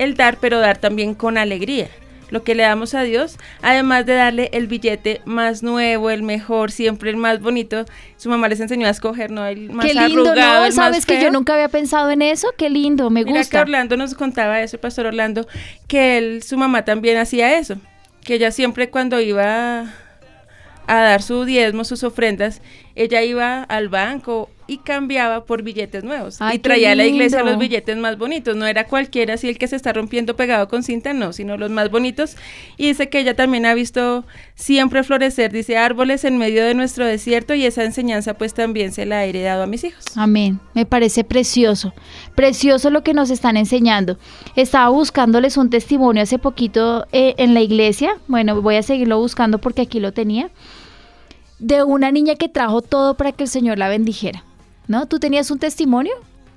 [0.00, 1.88] el dar, pero dar también con alegría.
[2.30, 6.70] Lo que le damos a Dios, además de darle el billete más nuevo, el mejor,
[6.70, 7.84] siempre el más bonito.
[8.16, 9.46] Su mamá les enseñó a escoger, ¿no?
[9.46, 10.72] El más Qué lindo, ¿no?
[10.72, 12.48] ¿Sabes que yo nunca había pensado en eso?
[12.56, 13.58] Qué lindo, me Mira gusta.
[13.58, 15.46] Que Orlando nos contaba eso, Pastor Orlando,
[15.86, 17.76] que él, su mamá también hacía eso.
[18.22, 19.84] Que ella siempre cuando iba
[20.86, 22.62] a dar su diezmo, sus ofrendas,
[22.98, 26.40] ella iba al banco y cambiaba por billetes nuevos.
[26.52, 28.54] y traía a la iglesia los billetes más bonitos.
[28.54, 31.70] No era cualquiera así el que se está rompiendo pegado con cinta, no, sino los
[31.70, 32.36] más bonitos.
[32.76, 34.24] Y dice que ella también ha visto
[34.56, 39.06] siempre florecer, dice, árboles en medio de nuestro desierto y esa enseñanza pues también se
[39.06, 40.04] la he heredado a mis hijos.
[40.16, 40.60] Amén.
[40.74, 41.94] Me parece precioso.
[42.34, 44.18] Precioso lo que nos están enseñando.
[44.54, 48.18] Estaba buscándoles un testimonio hace poquito eh, en la iglesia.
[48.26, 50.50] Bueno, voy a seguirlo buscando porque aquí lo tenía
[51.58, 54.44] de una niña que trajo todo para que el Señor la bendijera.
[54.86, 55.06] ¿No?
[55.06, 56.14] ¿Tú tenías un testimonio?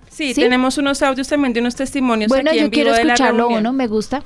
[0.10, 2.30] Sí, tenemos unos audios también de unos testimonios.
[2.30, 4.24] Bueno, yo quiero escucharlo uno, me gusta.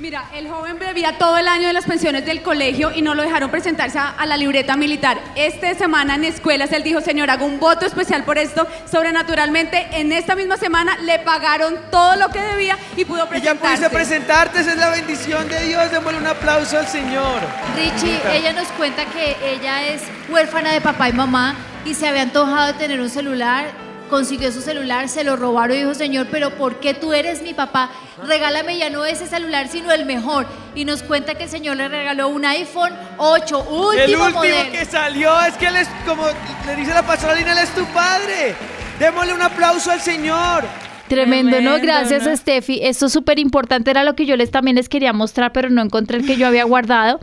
[0.00, 3.22] Mira, el joven bebía todo el año de las pensiones del colegio y no lo
[3.22, 5.20] dejaron presentarse a, la libreta militar.
[5.36, 8.66] Esta semana en escuelas él dijo, señor, hago un voto especial por esto.
[8.90, 13.76] Sobrenaturalmente, en esta misma semana le pagaron todo lo que debía y pudo presentarse.
[13.76, 15.90] Y ya pudiste presentarte, esa es la bendición de Dios.
[15.90, 17.38] Démosle un aplauso al Señor.
[17.76, 22.22] Richie, ella nos cuenta que ella es huérfana de papá y mamá y se había
[22.22, 26.50] antojado de tener un celular consiguió su celular, se lo robaron y dijo, Señor, pero
[26.50, 27.90] ¿por qué tú eres mi papá?
[28.26, 30.46] Regálame ya no ese celular, sino el mejor.
[30.74, 34.72] Y nos cuenta que el Señor le regaló un iPhone 8, último El último modelo.
[34.72, 36.24] que salió es que él es, como
[36.66, 38.54] le dice la pastora Lina, él es tu padre.
[38.98, 40.64] Démosle un aplauso al Señor.
[41.08, 41.78] Tremendo, ¿no?
[41.80, 42.36] Gracias, ¿no?
[42.36, 42.80] Steffi.
[42.82, 45.82] Esto es súper importante, era lo que yo les también les quería mostrar, pero no
[45.82, 47.18] encontré el que yo había guardado.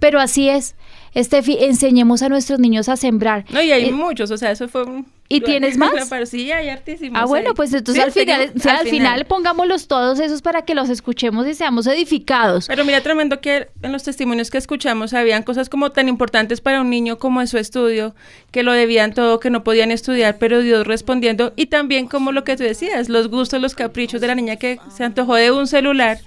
[0.00, 0.74] Pero así es.
[1.16, 3.44] Steffi, enseñemos a nuestros niños a sembrar.
[3.50, 5.06] No, y hay Eh, muchos, o sea, eso fue un...
[5.28, 6.08] ¿Y tienes más?
[6.08, 7.20] Pero sí, hay hartísimos.
[7.20, 10.88] Ah, bueno, pues entonces Sí, al final, al final pongámoslos todos esos para que los
[10.88, 12.66] escuchemos y seamos edificados.
[12.66, 16.80] Pero mira, tremendo que en los testimonios que escuchamos habían cosas como tan importantes para
[16.80, 18.14] un niño como en su estudio,
[18.50, 21.52] que lo debían todo, que no podían estudiar, pero Dios respondiendo.
[21.56, 24.78] Y también como lo que tú decías, los gustos, los caprichos de la niña que
[24.94, 26.18] se antojó de un celular,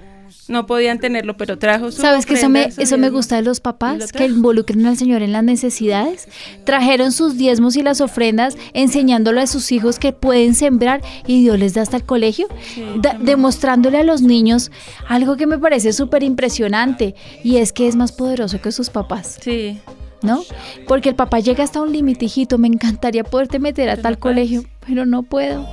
[0.48, 3.60] no podían tenerlo, pero trajo su ¿Sabes que eso me, eso me gusta de los
[3.60, 4.12] papás?
[4.12, 6.28] Que involucren al Señor en las necesidades.
[6.63, 11.58] Trajeron sus diezmos y las ofrendas enseñándole a sus hijos que pueden sembrar y Dios
[11.60, 12.48] les da hasta el colegio.
[12.74, 13.26] Sí, Da- también.
[13.26, 14.72] demostrándole a los niños
[15.08, 19.38] algo que me parece súper impresionante y es que es más poderoso que sus papás.
[19.41, 19.80] Sí,
[20.22, 20.44] ¿no?
[20.88, 24.63] Porque el papá llega hasta un límite, hijito, me encantaría poderte meter a tal colegio,
[24.86, 25.67] pero no puedo.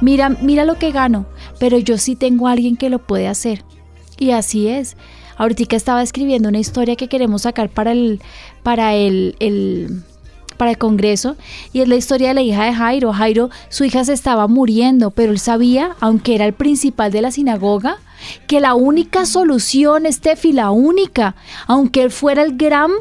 [0.00, 1.26] Mira, mira lo que gano,
[1.60, 3.62] pero yo sí tengo a alguien que lo puede hacer.
[4.18, 4.96] Y así es.
[5.36, 8.20] Ahorita estaba escribiendo una historia que queremos sacar para el,
[8.62, 10.02] para el, el-
[10.56, 11.34] para el Congreso
[11.72, 13.12] y es la historia de la hija de Jairo.
[13.12, 17.32] Jairo, su hija se estaba muriendo, pero él sabía, aunque era el principal de la
[17.32, 17.96] sinagoga,
[18.46, 21.34] que la única solución, Steffi, la única,
[21.66, 22.92] aunque él fuera el gran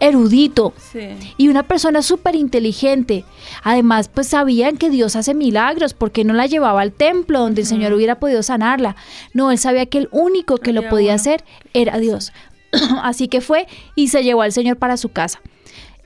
[0.00, 1.10] erudito, sí.
[1.36, 3.24] y una persona súper inteligente.
[3.62, 7.66] Además, pues sabían que Dios hace milagros, porque no la llevaba al templo donde el
[7.66, 8.96] Señor hubiera podido sanarla.
[9.34, 12.32] No, él sabía que el único que lo podía hacer era Dios.
[13.02, 15.40] Así que fue y se llevó al Señor para su casa.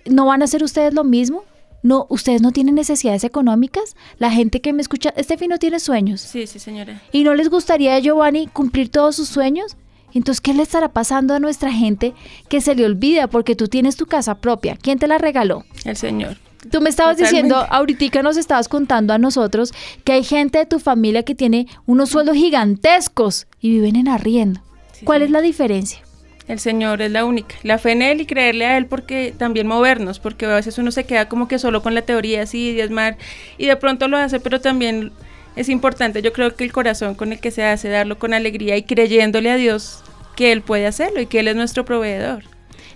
[0.04, 1.44] ¿No van a hacer ustedes lo mismo?
[1.82, 3.96] No, ustedes no tienen necesidades económicas.
[4.18, 6.20] La gente que me escucha, Estefi no tiene sueños.
[6.20, 7.02] Sí, sí, señora.
[7.10, 9.76] ¿Y no les gustaría Giovanni cumplir todos sus sueños?
[10.14, 12.14] Entonces, ¿qué le estará pasando a nuestra gente
[12.48, 14.76] que se le olvida porque tú tienes tu casa propia?
[14.80, 15.64] ¿Quién te la regaló?
[15.84, 16.36] El Señor.
[16.70, 17.48] Tú me estabas Totalmente.
[17.48, 19.72] diciendo, ahorita nos estabas contando a nosotros
[20.04, 24.60] que hay gente de tu familia que tiene unos sueldos gigantescos y viven en arriendo.
[24.92, 25.24] Sí, ¿Cuál sí.
[25.24, 26.00] es la diferencia?
[26.48, 27.54] El Señor es la única.
[27.62, 30.90] La fe en Él y creerle a Él porque también movernos, porque a veces uno
[30.90, 33.16] se queda como que solo con la teoría así, diezmar,
[33.58, 35.12] y de pronto lo hace, pero también
[35.56, 38.76] es importante, yo creo que el corazón con el que se hace, darlo con alegría
[38.76, 40.02] y creyéndole a Dios
[40.36, 42.44] que Él puede hacerlo y que Él es nuestro proveedor.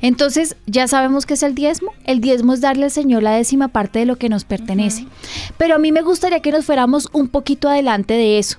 [0.03, 1.93] Entonces, ya sabemos qué es el diezmo.
[2.05, 5.07] El diezmo es darle al Señor la décima parte de lo que nos pertenece.
[5.57, 8.59] Pero a mí me gustaría que nos fuéramos un poquito adelante de eso.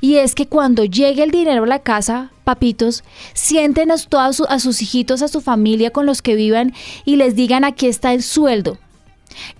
[0.00, 4.82] Y es que cuando llegue el dinero a la casa, papitos, sienten a, a sus
[4.82, 6.74] hijitos, a su familia con los que vivan
[7.04, 8.78] y les digan aquí está el sueldo.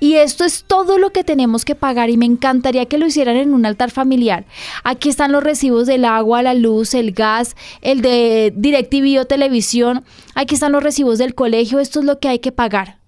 [0.01, 3.37] Y esto es todo lo que tenemos que pagar y me encantaría que lo hicieran
[3.37, 4.45] en un altar familiar.
[4.85, 10.05] Aquí están los recibos del agua, la luz, el gas, el de DirecTV o televisión.
[10.35, 11.81] Aquí están los recibos del colegio.
[11.81, 12.99] Esto es lo que hay que pagar.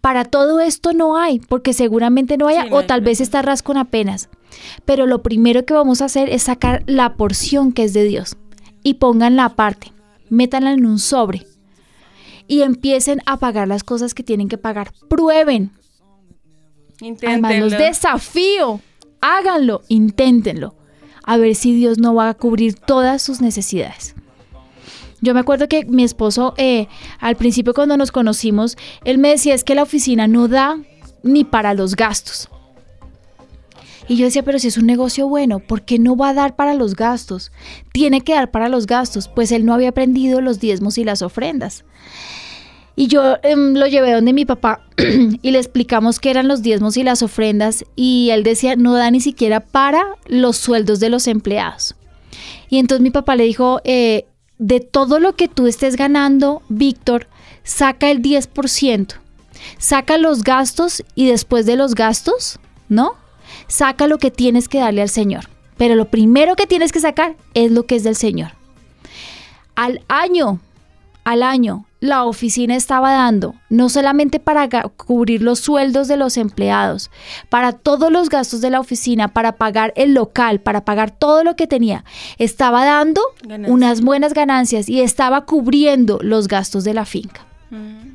[0.00, 3.62] Para todo esto no hay, porque seguramente no haya Sí, no o tal vez estarás
[3.62, 4.30] con apenas.
[4.84, 8.36] Pero lo primero que vamos a hacer es sacar la porción que es de Dios
[8.82, 9.92] y pónganla aparte,
[10.30, 11.46] métanla en un sobre
[12.46, 14.92] y empiecen a pagar las cosas que tienen que pagar.
[15.08, 15.70] Prueben,
[17.02, 17.78] Además, los Inténtenlo.
[17.78, 18.80] desafío.
[19.20, 20.74] Háganlo, inténtenlo.
[21.22, 24.14] A ver si Dios no va a cubrir todas sus necesidades.
[25.20, 29.54] Yo me acuerdo que mi esposo, eh, al principio cuando nos conocimos, él me decía
[29.54, 30.78] es que la oficina no da
[31.22, 32.48] ni para los gastos.
[34.08, 36.56] Y yo decía, pero si es un negocio bueno, ¿por qué no va a dar
[36.56, 37.52] para los gastos?
[37.92, 41.22] Tiene que dar para los gastos, pues él no había aprendido los diezmos y las
[41.22, 41.84] ofrendas.
[42.96, 44.82] Y yo em, lo llevé donde mi papá
[45.42, 49.10] y le explicamos qué eran los diezmos y las ofrendas y él decía, no da
[49.10, 51.94] ni siquiera para los sueldos de los empleados.
[52.68, 54.26] Y entonces mi papá le dijo, eh,
[54.58, 57.26] de todo lo que tú estés ganando, Víctor,
[57.64, 59.14] saca el 10%,
[59.78, 63.14] saca los gastos y después de los gastos, ¿no?
[63.66, 65.48] Saca lo que tienes que darle al Señor.
[65.76, 68.52] Pero lo primero que tienes que sacar es lo que es del Señor.
[69.74, 70.60] Al año,
[71.24, 77.10] al año, la oficina estaba dando, no solamente para cubrir los sueldos de los empleados,
[77.48, 81.56] para todos los gastos de la oficina, para pagar el local, para pagar todo lo
[81.56, 82.04] que tenía,
[82.38, 83.72] estaba dando Ganancias.
[83.72, 87.46] unas buenas ganancias y estaba cubriendo los gastos de la finca.
[87.70, 88.10] Mm.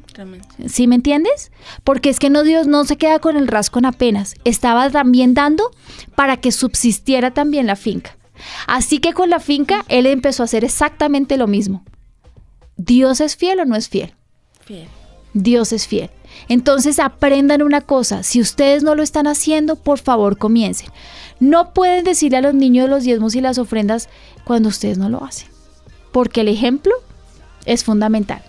[0.67, 1.51] ¿Sí me entiendes?
[1.83, 5.71] Porque es que no Dios no se queda con el rascón apenas, estaba también dando
[6.15, 8.15] para que subsistiera también la finca.
[8.67, 11.83] Así que con la finca él empezó a hacer exactamente lo mismo.
[12.77, 14.13] ¿Dios es fiel o no es fiel?
[14.61, 14.87] Fiel.
[15.33, 16.09] Dios es fiel.
[16.47, 20.89] Entonces aprendan una cosa, si ustedes no lo están haciendo, por favor comiencen.
[21.39, 24.09] No pueden decirle a los niños los diezmos y las ofrendas
[24.45, 25.49] cuando ustedes no lo hacen,
[26.11, 26.93] porque el ejemplo
[27.65, 28.41] es fundamental.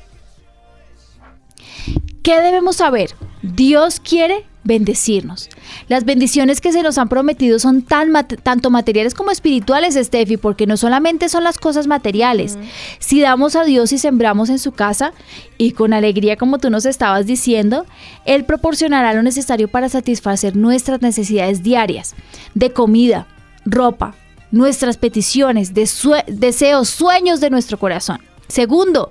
[2.22, 3.10] ¿Qué debemos saber?
[3.42, 5.48] Dios quiere bendecirnos.
[5.88, 10.66] Las bendiciones que se nos han prometido son tan tanto materiales como espirituales, Steffi, porque
[10.66, 12.58] no solamente son las cosas materiales.
[12.98, 15.12] Si damos a Dios y sembramos en su casa
[15.56, 17.86] y con alegría, como tú nos estabas diciendo,
[18.24, 22.14] Él proporcionará lo necesario para satisfacer nuestras necesidades diarias
[22.54, 23.26] de comida,
[23.64, 24.14] ropa,
[24.50, 28.20] nuestras peticiones, deseos, sueños de nuestro corazón.
[28.48, 29.10] Segundo,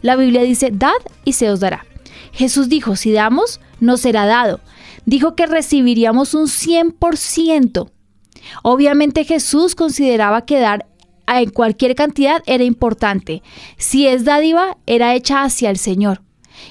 [0.00, 0.90] la Biblia dice, dad
[1.24, 1.86] y se os dará.
[2.32, 4.60] Jesús dijo, si damos, nos será dado.
[5.06, 7.90] Dijo que recibiríamos un 100%.
[8.62, 10.86] Obviamente Jesús consideraba que dar
[11.26, 13.42] en cualquier cantidad era importante.
[13.76, 16.22] Si es dádiva, era hecha hacia el Señor.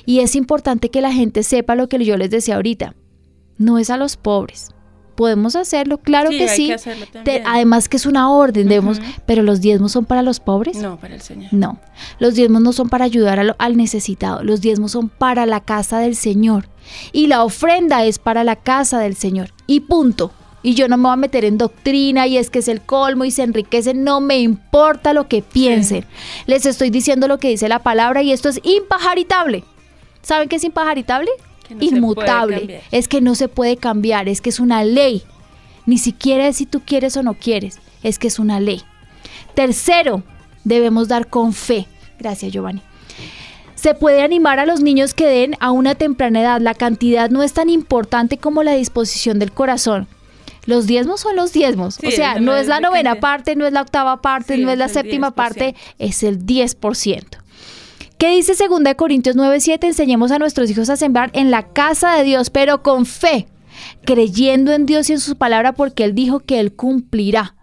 [0.05, 2.95] Y es importante que la gente sepa lo que yo les decía ahorita.
[3.57, 4.69] No es a los pobres,
[5.21, 6.73] podemos hacerlo, claro que sí.
[7.45, 10.77] además que es una orden, debemos, pero los diezmos son para los pobres.
[10.77, 11.53] No, para el Señor.
[11.53, 11.79] No,
[12.17, 16.15] los diezmos no son para ayudar al necesitado, los diezmos son para la casa del
[16.15, 16.70] Señor.
[17.11, 19.51] Y la ofrenda es para la casa del Señor.
[19.67, 20.31] Y punto.
[20.63, 23.25] Y yo no me voy a meter en doctrina y es que es el colmo
[23.25, 24.03] y se enriquecen.
[24.03, 26.05] No me importa lo que piensen.
[26.45, 29.63] Les estoy diciendo lo que dice la palabra y esto es impajaritable.
[30.21, 31.31] ¿Saben qué es impajaritable?
[31.79, 32.81] inmutable.
[32.91, 35.23] Es que no se puede cambiar, es que es una ley.
[35.85, 38.81] Ni siquiera es si tú quieres o no quieres, es que es una ley.
[39.55, 40.23] Tercero,
[40.63, 41.87] debemos dar con fe.
[42.19, 42.81] Gracias, Giovanni.
[43.81, 46.61] Se puede animar a los niños que den a una temprana edad.
[46.61, 50.07] La cantidad no es tan importante como la disposición del corazón.
[50.67, 51.97] Los diezmos son los diezmos.
[52.05, 54.87] o sea, no es la novena parte, no es la octava parte, no es la
[54.87, 57.23] séptima parte, es el 10%.
[58.19, 59.87] ¿Qué dice 2 Corintios 9:7?
[59.87, 63.47] Enseñemos a nuestros hijos a sembrar en la casa de Dios, pero con fe,
[64.05, 67.55] creyendo en Dios y en su palabra, porque Él dijo que Él cumplirá.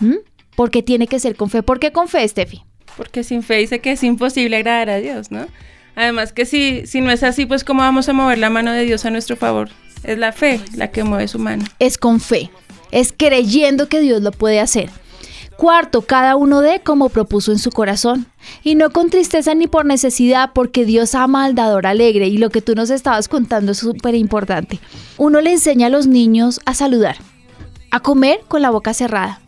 [0.00, 0.16] ¿Mm?
[0.54, 1.62] Porque tiene que ser con fe.
[1.62, 2.66] ¿Por qué con fe, Steffi?
[2.96, 5.46] Porque sin fe dice que es imposible agradar a Dios, ¿no?
[5.94, 8.84] Además que si, si no es así, pues ¿cómo vamos a mover la mano de
[8.84, 9.70] Dios a nuestro favor?
[10.04, 11.64] Es la fe la que mueve su mano.
[11.78, 12.50] Es con fe,
[12.90, 14.90] es creyendo que Dios lo puede hacer.
[15.56, 18.26] Cuarto, cada uno dé como propuso en su corazón.
[18.62, 22.28] Y no con tristeza ni por necesidad, porque Dios ama al dador alegre.
[22.28, 24.80] Y lo que tú nos estabas contando es súper importante.
[25.16, 27.16] Uno le enseña a los niños a saludar,
[27.90, 29.40] a comer con la boca cerrada.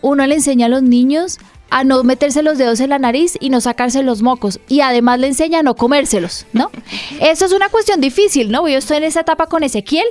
[0.00, 1.38] Uno le enseña a los niños
[1.72, 4.60] a no meterse los dedos en la nariz y no sacarse los mocos.
[4.68, 6.70] Y además le enseña a no comérselos, ¿no?
[7.20, 8.68] Eso es una cuestión difícil, ¿no?
[8.68, 10.06] Yo estoy en esa etapa con Ezequiel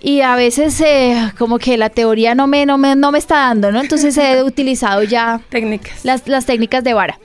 [0.00, 3.36] y a veces eh, como que la teoría no me, no, me, no me está
[3.36, 3.82] dando, ¿no?
[3.82, 6.02] Entonces he utilizado ya técnicas.
[6.04, 7.20] Las, las técnicas de vara.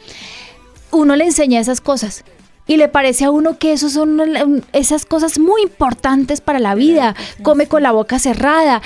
[0.91, 2.25] Uno le enseña esas cosas
[2.67, 4.21] y le parece a uno que esos son
[4.73, 7.15] esas cosas muy importantes para la vida.
[7.41, 8.81] Come con la boca cerrada,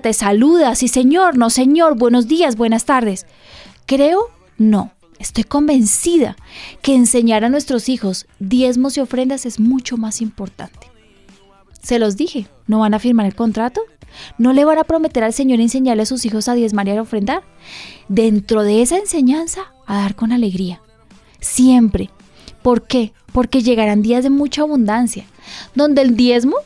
[0.00, 3.26] te saluda, sí señor, no señor, buenos días, buenas tardes.
[3.86, 4.92] Creo, no.
[5.18, 6.36] Estoy convencida
[6.80, 10.90] que enseñar a nuestros hijos diezmos y ofrendas es mucho más importante.
[11.80, 13.82] Se los dije, ¿no van a firmar el contrato?
[14.38, 17.02] ¿No le van a prometer al Señor enseñarle a sus hijos a diezmar y a
[17.02, 17.42] ofrendar?
[18.08, 20.80] Dentro de esa enseñanza, a dar con alegría.
[21.40, 22.10] Siempre.
[22.62, 23.12] ¿Por qué?
[23.32, 25.24] Porque llegarán días de mucha abundancia,
[25.74, 26.56] donde el diezmo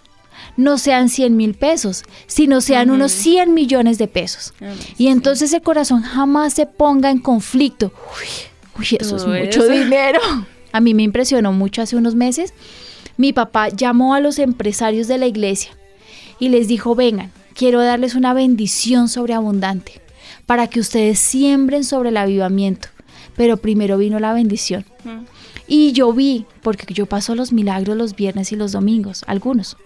[0.57, 4.55] no sean 100 mil pesos, sino sean unos 100 millones de pesos.
[4.97, 7.93] y entonces el corazón jamás se ponga en conflicto.
[8.79, 10.21] Uy, eso es mucho dinero.
[10.73, 12.53] A mí me impresionó mucho hace unos meses
[13.17, 15.71] mi papá llamó a los empresarios de la iglesia
[16.39, 20.01] y les dijo, vengan, quiero darles una bendición sobreabundante
[20.45, 22.89] para que ustedes siembren sobre el avivamiento.
[23.37, 24.85] Pero primero vino la bendición.
[25.67, 29.77] Y yo vi, porque yo paso los milagros los viernes y los domingos, algunos.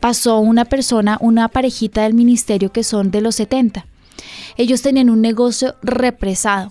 [0.00, 3.86] Pasó una persona, una parejita del ministerio que son de los 70.
[4.56, 6.70] Ellos tenían un negocio represado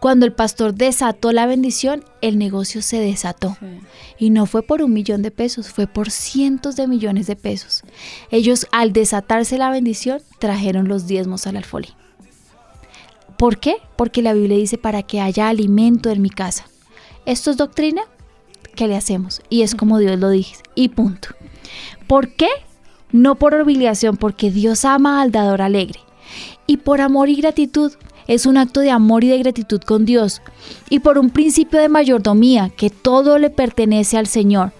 [0.00, 3.56] cuando el pastor desató la bendición, el negocio se desató.
[4.16, 7.82] Y no fue por un millón de pesos, fue por cientos de millones de pesos.
[8.30, 11.88] Ellos al desatarse la bendición trajeron los diezmos al alfolí.
[13.38, 13.76] ¿Por qué?
[13.96, 16.66] Porque la Biblia dice para que haya alimento en mi casa.
[17.24, 18.02] ¿Esto es doctrina?
[18.74, 19.42] ¿Qué le hacemos?
[19.48, 20.56] Y es como Dios lo dice.
[20.74, 21.28] Y punto.
[22.08, 22.48] ¿Por qué?
[23.12, 26.00] No por obligación, porque Dios ama al dador alegre.
[26.66, 27.92] Y por amor y gratitud,
[28.26, 30.42] es un acto de amor y de gratitud con Dios,
[30.90, 34.72] y por un principio de mayordomía, que todo le pertenece al Señor.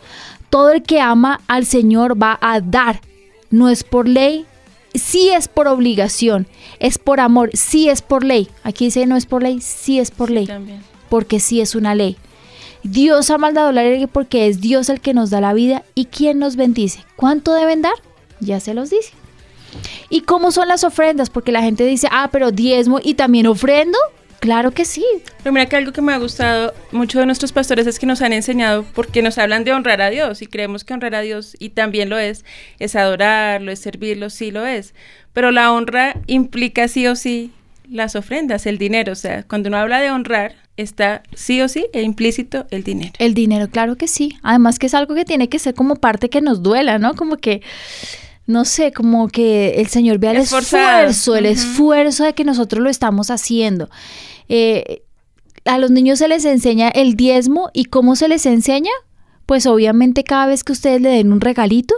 [0.50, 3.00] Todo el que ama al Señor va a dar,
[3.50, 4.46] no es por ley,
[4.98, 6.46] sí es por obligación,
[6.78, 8.48] es por amor, sí es por ley.
[8.62, 10.48] Aquí dice no es por ley, sí es por ley,
[11.08, 12.16] porque sí es una ley.
[12.82, 16.06] Dios ama al dador alegre porque es Dios el que nos da la vida y
[16.06, 17.04] quien nos bendice.
[17.16, 17.94] ¿Cuánto deben dar?
[18.40, 19.12] Ya se los dice.
[20.08, 21.28] ¿Y cómo son las ofrendas?
[21.28, 23.98] Porque la gente dice, ah, pero diezmo y también ofrendo.
[24.40, 25.04] Claro que sí.
[25.42, 28.22] Pero mira que algo que me ha gustado mucho de nuestros pastores es que nos
[28.22, 31.56] han enseñado, porque nos hablan de honrar a Dios y creemos que honrar a Dios,
[31.58, 32.44] y también lo es,
[32.78, 34.94] es adorarlo, es servirlo, sí lo es.
[35.32, 37.52] Pero la honra implica sí o sí
[37.90, 39.12] las ofrendas, el dinero.
[39.12, 43.12] O sea, cuando uno habla de honrar, está sí o sí e implícito el dinero.
[43.18, 44.38] El dinero, claro que sí.
[44.42, 47.14] Además que es algo que tiene que ser como parte que nos duela, ¿no?
[47.14, 47.62] Como que
[48.48, 52.88] no sé, como que el Señor vea el esfuerzo, el esfuerzo de que nosotros lo
[52.88, 53.90] estamos haciendo.
[54.48, 55.02] Eh,
[55.66, 58.90] a los niños se les enseña el diezmo y cómo se les enseña,
[59.44, 61.94] pues obviamente cada vez que ustedes le den un regalito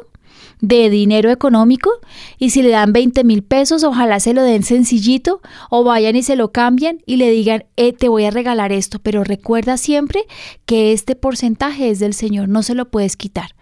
[0.61, 1.88] de dinero económico
[2.36, 5.40] y si le dan 20 mil pesos, ojalá se lo den sencillito
[5.70, 8.98] o vayan y se lo cambien y le digan, eh, te voy a regalar esto,
[8.98, 10.24] pero recuerda siempre
[10.66, 13.55] que este porcentaje es del Señor, no se lo puedes quitar.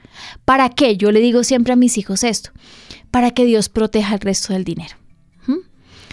[0.45, 0.97] ¿Para qué?
[0.97, 2.51] Yo le digo siempre a mis hijos esto,
[3.11, 4.97] para que Dios proteja el resto del dinero.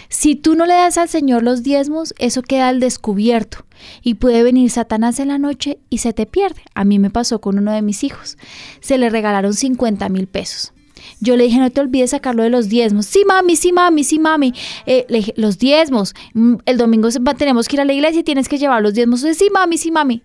[0.09, 3.65] Si tú no le das al Señor los diezmos, eso queda al descubierto
[4.01, 6.61] y puede venir Satanás en la noche y se te pierde.
[6.73, 8.37] A mí me pasó con uno de mis hijos.
[8.79, 10.73] Se le regalaron 50 mil pesos.
[11.19, 13.05] Yo le dije, no te olvides sacarlo de los diezmos.
[13.05, 14.53] Sí, mami, sí, mami, sí, mami.
[14.85, 16.15] Eh, le dije, los diezmos.
[16.33, 19.21] Mm, el domingo tenemos que ir a la iglesia y tienes que llevar los diezmos.
[19.21, 20.23] Sí, mami, sí, mami.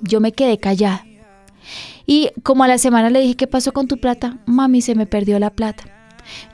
[0.00, 1.04] Yo me quedé callada.
[2.10, 4.38] Y como a la semana le dije, ¿qué pasó con tu plata?
[4.46, 5.84] Mami, se me perdió la plata.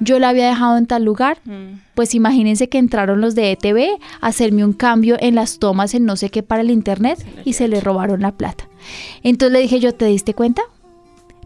[0.01, 1.39] Yo la había dejado en tal lugar.
[1.45, 1.79] Mm.
[1.95, 6.07] Pues imagínense que entraron los de ETV a hacerme un cambio en las tomas en
[6.07, 8.69] no sé qué para el internet y se le robaron la plata.
[9.23, 10.63] Entonces le dije yo, ¿te diste cuenta?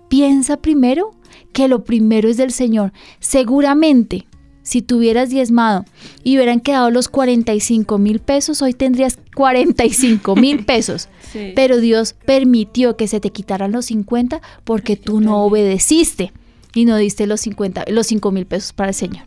[0.08, 1.10] Piensa primero
[1.52, 2.94] que lo primero es del Señor.
[3.20, 4.26] Seguramente
[4.68, 5.86] si tuvieras diezmado
[6.22, 11.08] y hubieran quedado los 45 mil pesos, hoy tendrías 45 mil pesos.
[11.54, 16.32] Pero Dios permitió que se te quitaran los 50 porque tú no obedeciste
[16.74, 19.26] y no diste los 50, los 5 mil pesos para el Señor.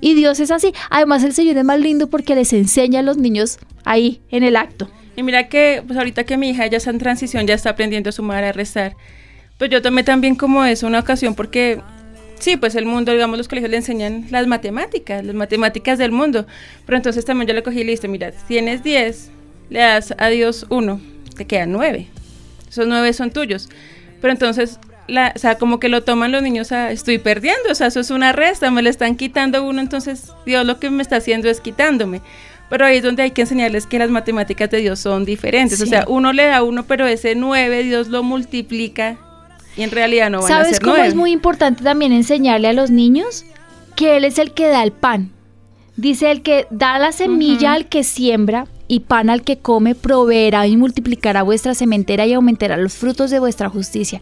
[0.00, 0.72] Y Dios es así.
[0.90, 4.56] Además, el Señor es más lindo porque les enseña a los niños ahí, en el
[4.56, 4.88] acto.
[5.16, 8.08] Y mira que, pues ahorita que mi hija ya está en transición, ya está aprendiendo
[8.08, 8.96] a sumar, a rezar.
[9.58, 11.80] Pues yo tomé también como eso una ocasión porque
[12.42, 16.44] Sí, pues el mundo, digamos, los colegios le enseñan las matemáticas, las matemáticas del mundo.
[16.84, 19.30] Pero entonces también yo le cogí listo, mira, tienes 10,
[19.70, 21.00] le das a Dios 1,
[21.34, 22.08] te quedan 9.
[22.68, 23.68] Esos 9 son tuyos.
[24.20, 24.78] Pero entonces,
[25.08, 28.00] la, o sea, como que lo toman los niños a, estoy perdiendo, o sea, eso
[28.00, 31.48] es una resta, me le están quitando uno, entonces Dios lo que me está haciendo
[31.48, 32.22] es quitándome.
[32.70, 35.78] Pero ahí es donde hay que enseñarles que las matemáticas de Dios son diferentes.
[35.82, 39.18] O sea, uno le da uno, pero ese 9 Dios lo multiplica
[39.76, 42.72] y en realidad no van ¿Sabes a ser cómo es muy importante también enseñarle a
[42.72, 43.44] los niños?
[43.94, 45.32] Que Él es el que da el pan.
[45.96, 50.66] Dice el que da la semilla al que siembra y pan al que come, proveerá
[50.66, 54.20] y multiplicará vuestra sementera y aumentará los frutos de vuestra justicia.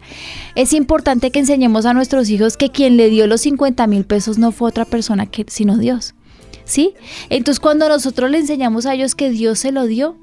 [0.55, 4.37] Es importante que enseñemos a nuestros hijos que quien le dio los 50 mil pesos
[4.37, 6.15] no fue otra persona que, sino Dios.
[6.63, 6.93] ¿Sí?
[7.29, 10.15] Entonces cuando nosotros le enseñamos a ellos que Dios se lo dio,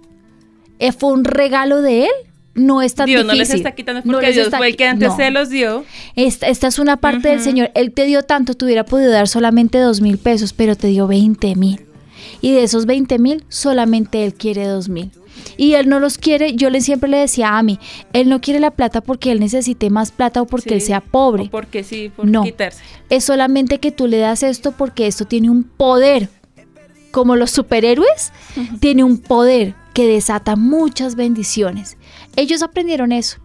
[0.78, 2.12] eh, fue un regalo de Él,
[2.54, 3.38] no es tan Dios difícil.
[3.38, 5.84] no les está quitando porque Dios fue el que antes se los dio.
[6.16, 7.70] Esta, esta es una parte del Señor.
[7.74, 11.06] Él te dio tanto, te hubiera podido dar solamente dos mil pesos, pero te dio
[11.06, 11.87] 20 mil.
[12.40, 15.10] Y de esos 20 mil, solamente Él quiere dos mil.
[15.56, 17.78] Y Él no los quiere, yo le siempre le decía a mí,
[18.12, 21.44] Él no quiere la plata porque Él necesite más plata o porque Él sea pobre.
[21.44, 22.82] O porque sí, por no, quitarse.
[23.08, 26.28] es solamente que tú le das esto porque esto tiene un poder.
[27.10, 28.32] Como los superhéroes,
[28.80, 31.96] tiene un poder que desata muchas bendiciones.
[32.36, 33.38] Ellos aprendieron eso.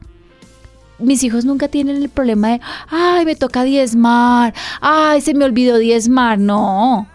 [1.00, 5.78] Mis hijos nunca tienen el problema de, ay, me toca diezmar, ay, se me olvidó
[5.78, 6.40] diezmar.
[6.40, 7.08] No.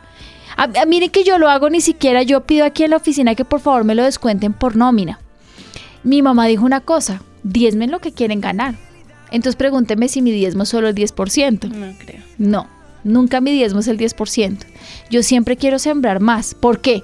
[0.87, 3.61] Miren que yo lo hago, ni siquiera yo pido aquí en la oficina que por
[3.61, 5.21] favor me lo descuenten por nómina.
[6.03, 8.75] Mi mamá dijo una cosa, diezmen lo que quieren ganar.
[9.31, 11.69] Entonces pregúnteme si mi diezmo es solo el 10%.
[11.69, 12.23] No creo.
[12.39, 12.67] No,
[13.05, 14.59] nunca mi diezmo es el 10%.
[15.11, 16.55] Yo siempre quiero sembrar más.
[16.55, 17.03] ¿Por qué?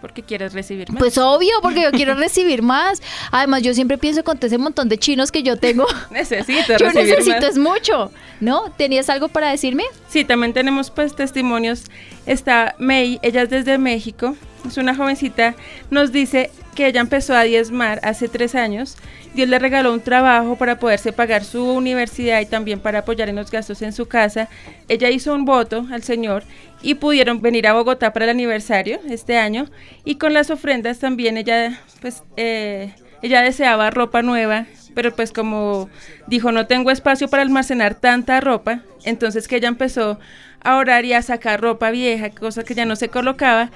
[0.00, 0.98] Porque quieres recibir más.
[0.98, 3.02] Pues obvio, porque yo quiero recibir más.
[3.30, 5.86] Además, yo siempre pienso con todo ese montón de chinos que yo tengo.
[6.10, 7.50] necesito yo recibir necesito más.
[7.50, 8.10] es mucho.
[8.40, 8.70] ¿No?
[8.76, 9.84] ¿Tenías algo para decirme?
[10.08, 11.84] Sí, también tenemos pues testimonios.
[12.26, 14.36] Está May, ella es desde México,
[14.66, 15.54] es una jovencita,
[15.90, 18.96] nos dice que ella empezó a diezmar hace tres años.
[19.34, 23.36] Dios le regaló un trabajo para poderse pagar su universidad y también para apoyar en
[23.36, 24.48] los gastos en su casa.
[24.88, 26.44] Ella hizo un voto al Señor
[26.82, 29.66] y pudieron venir a Bogotá para el aniversario este año.
[30.04, 35.88] Y con las ofrendas también ella, pues, eh, ella deseaba ropa nueva, pero pues como
[36.26, 40.18] dijo no tengo espacio para almacenar tanta ropa, entonces que ella empezó
[40.62, 43.70] a orar y a sacar ropa vieja, cosa que ya no se colocaba.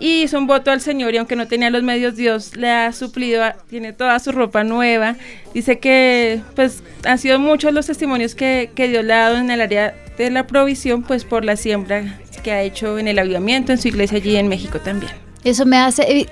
[0.00, 2.90] Y hizo un voto al Señor y aunque no tenía los medios, Dios le ha
[2.92, 5.16] suplido, tiene toda su ropa nueva.
[5.52, 9.50] Dice que pues han sido muchos los testimonios que, que Dios le ha dado en
[9.50, 13.72] el área de la provisión, pues por la siembra que ha hecho en el avivamiento,
[13.72, 15.12] en su iglesia allí en México también.
[15.42, 16.26] Eso me hace,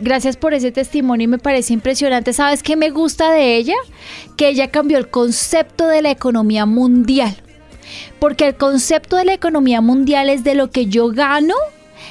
[0.00, 2.34] gracias por ese testimonio y me parece impresionante.
[2.34, 3.74] ¿Sabes qué me gusta de ella?
[4.36, 7.34] Que ella cambió el concepto de la economía mundial.
[8.18, 11.54] Porque el concepto de la economía mundial es de lo que yo gano,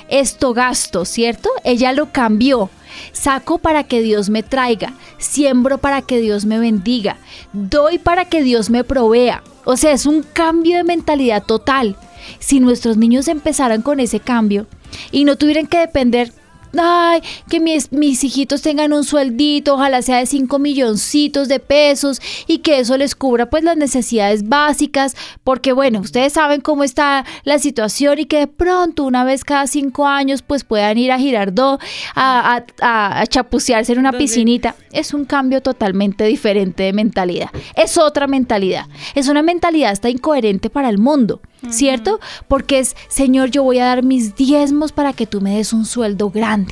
[0.09, 1.49] esto gasto, ¿cierto?
[1.63, 2.69] Ella lo cambió.
[3.11, 7.17] Saco para que Dios me traiga, siembro para que Dios me bendiga,
[7.51, 9.43] doy para que Dios me provea.
[9.65, 11.95] O sea, es un cambio de mentalidad total.
[12.39, 14.67] Si nuestros niños empezaran con ese cambio
[15.11, 16.31] y no tuvieran que depender,
[16.77, 22.21] ay, que mis, mis hijitos tengan un sueldito, ojalá sea de 5 milloncitos de pesos
[22.47, 27.25] y que eso les cubra pues las necesidades básicas, porque bueno, ustedes saben cómo está
[27.43, 31.19] la situación y que de pronto una vez cada cinco años pues puedan ir a
[31.19, 31.81] Girardot
[32.15, 34.75] a, a, chapucearse en una piscinita.
[34.91, 37.49] Es un cambio totalmente diferente de mentalidad.
[37.75, 38.87] Es otra mentalidad.
[39.15, 42.19] Es una mentalidad hasta incoherente para el mundo, ¿cierto?
[42.47, 45.85] Porque es, Señor, yo voy a dar mis diezmos para que tú me des un
[45.85, 46.62] sueldo grande.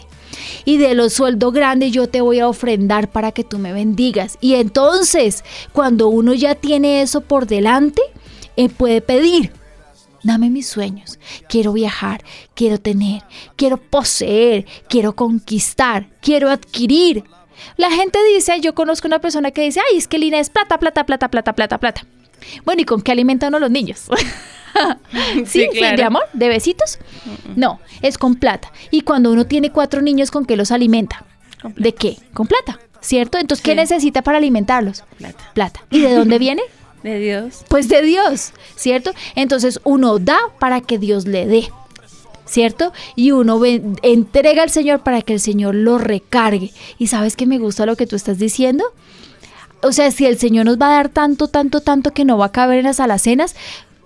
[0.66, 4.38] Y de los sueldos grandes yo te voy a ofrendar para que tú me bendigas.
[4.42, 8.02] Y entonces, cuando uno ya tiene eso por delante,
[8.58, 9.52] eh, puede pedir.
[10.24, 11.20] Dame mis sueños.
[11.50, 12.24] Quiero viajar,
[12.54, 13.24] quiero tener,
[13.56, 17.24] quiero poseer, quiero conquistar, quiero adquirir.
[17.78, 20.80] La gente dice, yo conozco una persona que dice, ay, es que Lina es plata,
[20.80, 22.06] plata, plata, plata, plata, plata.
[22.66, 24.06] Bueno, ¿y con qué alimentan uno los niños?
[25.34, 25.46] ¿Sí?
[25.46, 25.98] Sí, claro.
[25.98, 26.24] ¿De amor?
[26.34, 27.00] ¿De besitos?
[27.56, 28.72] No, es con plata.
[28.92, 31.26] Y cuando uno tiene cuatro niños, ¿con qué los alimenta?
[31.76, 32.18] ¿De qué?
[32.34, 33.38] Con plata, ¿cierto?
[33.38, 33.78] Entonces, ¿qué Sí.
[33.78, 35.04] necesita para alimentarlos?
[35.18, 35.44] Plata.
[35.54, 35.82] Plata.
[35.92, 36.62] ¿Y de dónde viene?
[37.04, 37.64] De Dios.
[37.68, 39.12] Pues de Dios, ¿cierto?
[39.36, 41.68] Entonces uno da para que Dios le dé,
[42.46, 42.94] ¿cierto?
[43.16, 46.72] Y uno ve- entrega al Señor para que el Señor lo recargue.
[47.00, 48.84] ¿Y sabes que me gusta lo que tú estás diciendo?
[49.82, 52.46] O sea, si el Señor nos va a dar tanto, tanto, tanto que no va
[52.48, 53.56] a caber en las alacenas,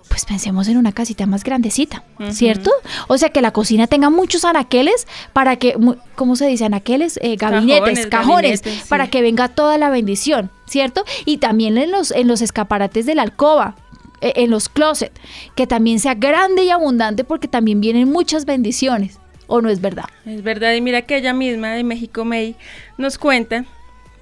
[0.07, 2.71] pues pensemos en una casita más grandecita, ¿cierto?
[3.07, 5.75] O sea, que la cocina tenga muchos anaqueles para que,
[6.15, 6.65] ¿cómo se dice?
[6.65, 8.89] Anaqueles, Eh, gabinetes, Cajones, cajones, gabinetes, sí.
[8.89, 11.03] para que venga toda la bendición, ¿cierto?
[11.25, 13.75] Y también en los, en los escaparates de la alcoba,
[14.21, 15.19] eh, en los closets,
[15.55, 20.05] que también sea grande y abundante porque también vienen muchas bendiciones, ¿o no es verdad?
[20.25, 22.55] Es verdad, y mira que ella misma de México May
[22.97, 23.65] nos cuenta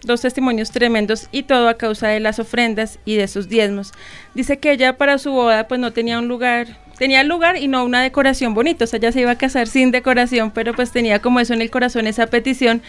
[0.05, 3.91] dos testimonios tremendos y todo a causa de las ofrendas y de sus diezmos.
[4.33, 7.83] Dice que ella para su boda pues no tenía un lugar, tenía lugar y no
[7.83, 11.19] una decoración bonita, o sea, ella se iba a casar sin decoración, pero pues tenía
[11.19, 12.81] como eso en el corazón, esa petición.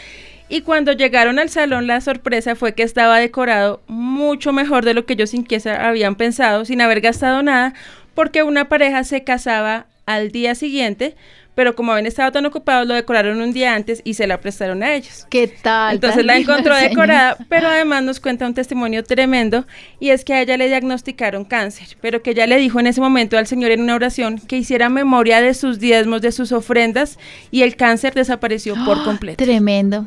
[0.48, 5.06] Y cuando llegaron al salón, la sorpresa fue que estaba decorado mucho mejor de lo
[5.06, 7.72] que ellos sin quiesa habían pensado, sin haber gastado nada,
[8.14, 11.16] porque una pareja se casaba al día siguiente,
[11.54, 14.82] pero como habían estado tan ocupados, lo decoraron un día antes y se la prestaron
[14.82, 15.26] a ellos.
[15.30, 15.94] ¿Qué tal?
[15.94, 19.66] Entonces la encontró decorada, pero además nos cuenta un testimonio tremendo
[20.00, 23.00] y es que a ella le diagnosticaron cáncer, pero que ella le dijo en ese
[23.00, 27.18] momento al Señor en una oración que hiciera memoria de sus diezmos, de sus ofrendas
[27.50, 29.42] y el cáncer desapareció por completo.
[29.44, 30.06] Tremendo.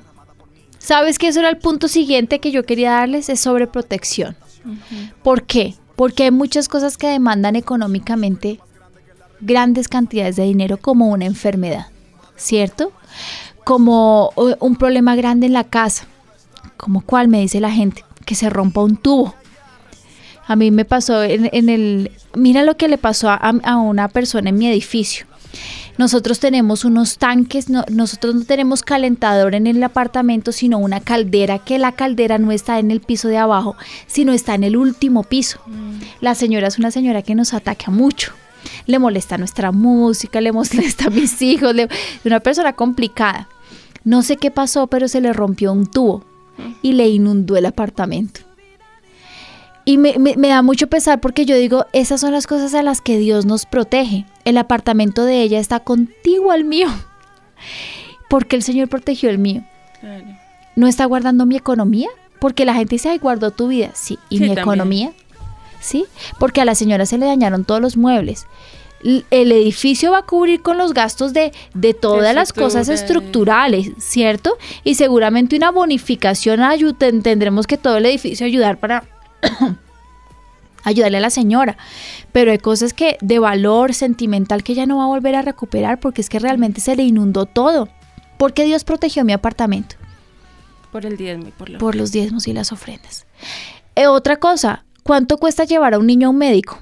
[0.79, 3.29] ¿Sabes que eso era el punto siguiente que yo quería darles?
[3.29, 4.35] Es sobre protección.
[5.23, 5.73] ¿Por qué?
[5.95, 8.59] Porque hay muchas cosas que demandan económicamente
[9.41, 11.87] grandes cantidades de dinero como una enfermedad,
[12.35, 12.91] ¿cierto?
[13.63, 16.05] Como un problema grande en la casa,
[16.77, 19.35] como cuál me dice la gente, que se rompa un tubo.
[20.47, 24.07] A mí me pasó en, en el, mira lo que le pasó a, a una
[24.07, 25.25] persona en mi edificio.
[25.97, 31.57] Nosotros tenemos unos tanques, no- nosotros no tenemos calentador en el apartamento, sino una caldera,
[31.59, 33.75] que la caldera no está en el piso de abajo,
[34.05, 35.59] sino está en el último piso.
[36.21, 38.31] La señora es una señora que nos ataca mucho.
[38.87, 41.89] Le molesta nuestra música, le molesta a mis hijos, le-
[42.25, 43.47] una persona complicada.
[44.03, 46.23] No sé qué pasó, pero se le rompió un tubo
[46.81, 48.41] y le inundó el apartamento.
[49.85, 52.83] Y me, me- me da mucho pesar porque yo digo, esas son las cosas a
[52.83, 54.25] las que Dios nos protege.
[54.43, 56.87] El apartamento de ella está contigo al mío.
[58.29, 59.63] Porque el Señor protegió el mío.
[60.01, 60.25] Claro.
[60.75, 62.09] ¿No está guardando mi economía?
[62.39, 63.91] Porque la gente dice, ay, guardó tu vida.
[63.93, 64.59] Sí, ¿y Sí, mi también.
[64.63, 65.13] economía?
[65.79, 66.05] Sí,
[66.39, 68.47] porque a la señora se le dañaron todos los muebles.
[69.03, 74.03] El edificio va a cubrir con los gastos de, de todas las cosas estructura, estructurales,
[74.03, 74.57] ¿cierto?
[74.83, 76.61] Y seguramente una bonificación
[76.97, 79.03] tendremos que todo el edificio ayudar para
[80.83, 81.77] ayudarle a la señora.
[82.31, 85.99] Pero hay cosas que de valor sentimental que ella no va a volver a recuperar
[85.99, 87.89] porque es que realmente se le inundó todo.
[88.37, 89.95] Porque Dios protegió mi apartamento
[90.91, 93.25] Por el diezmo y por la por los diezmos y las ofrendas.
[93.95, 96.79] Eh, otra cosa, ¿cuánto cuesta llevar a un niño a un médico?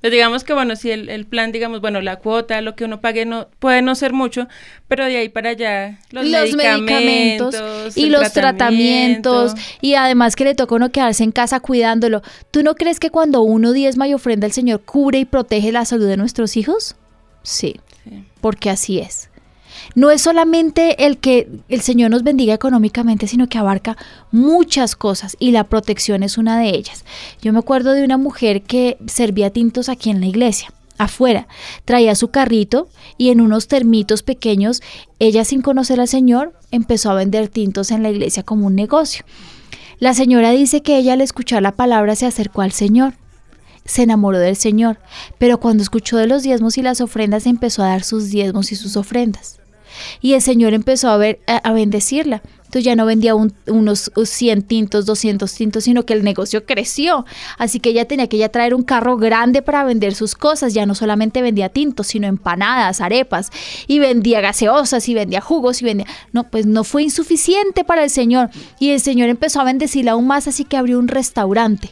[0.00, 3.00] Pues digamos que, bueno, si el, el, plan, digamos, bueno, la cuota, lo que uno
[3.00, 4.48] pague no puede no ser mucho,
[4.86, 10.74] pero de ahí para allá los, medicamentos, y los tratamientos y además que le toca
[10.74, 12.20] a uno quedarse en casa cuidándolo.
[12.50, 15.86] ¿Tú no crees que cuando uno diezma y ofrenda al Señor cubre y protege la
[15.86, 16.96] salud de nuestros hijos?
[17.42, 17.80] sí.
[18.42, 19.30] porque así es
[19.94, 23.96] no es solamente el que el Señor nos bendiga económicamente, sino que abarca
[24.32, 27.04] muchas cosas y la protección es una de ellas.
[27.40, 31.48] Yo me acuerdo de una mujer que servía tintos aquí en la iglesia afuera.
[31.84, 32.88] Traía su carrito
[33.18, 34.82] y en unos termitos pequeños,
[35.18, 39.24] ella sin conocer al Señor, empezó a vender tintos en la iglesia como un negocio.
[39.98, 43.14] La señora dice que ella al escuchar la palabra se acercó al Señor.
[43.84, 44.98] Se enamoró del Señor,
[45.38, 48.76] pero cuando escuchó de los diezmos y las ofrendas empezó a dar sus diezmos y
[48.76, 49.60] sus ofrendas.
[50.20, 52.42] Y el Señor empezó a, ver, a, bendecirla.
[52.64, 57.24] Entonces ya no vendía unos 100 tintos, 200 tintos, sino que el negocio creció.
[57.56, 60.74] Así que ella tenía que ya traer un carro grande para vender sus cosas.
[60.74, 63.50] Ya no solamente vendía tintos, sino empanadas, arepas,
[63.86, 66.06] y vendía gaseosas, y vendía jugos, y vendía...
[66.32, 68.50] No, pues no fue insuficiente para el Señor.
[68.80, 71.90] Y el Señor empezó a bendecirla aún más, así que abrió un restaurante.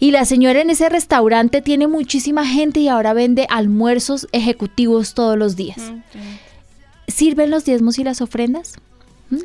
[0.00, 5.38] Y la señora en ese restaurante tiene muchísima gente y ahora vende almuerzos ejecutivos todos
[5.38, 5.92] los días.
[7.08, 8.76] ¿Sirven los diezmos y las ofrendas?
[9.30, 9.38] ¿Mm?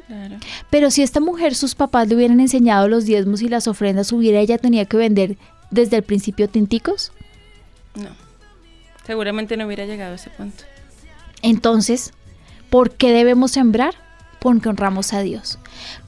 [0.69, 4.39] Pero si esta mujer, sus papás le hubieran enseñado los diezmos y las ofrendas, ¿hubiera
[4.39, 5.37] ella tenía que vender
[5.71, 7.11] desde el principio tinticos?
[7.95, 8.09] No,
[9.05, 10.63] seguramente no hubiera llegado a ese punto.
[11.41, 12.13] Entonces,
[12.69, 13.95] ¿por qué debemos sembrar?
[14.39, 15.57] Porque honramos a Dios,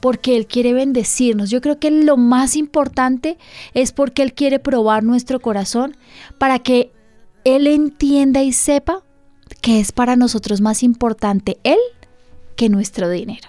[0.00, 1.50] porque Él quiere bendecirnos.
[1.50, 3.38] Yo creo que lo más importante
[3.74, 5.96] es porque Él quiere probar nuestro corazón
[6.38, 6.92] para que
[7.44, 9.02] Él entienda y sepa
[9.60, 11.78] que es para nosotros más importante Él
[12.56, 13.48] que nuestro dinero.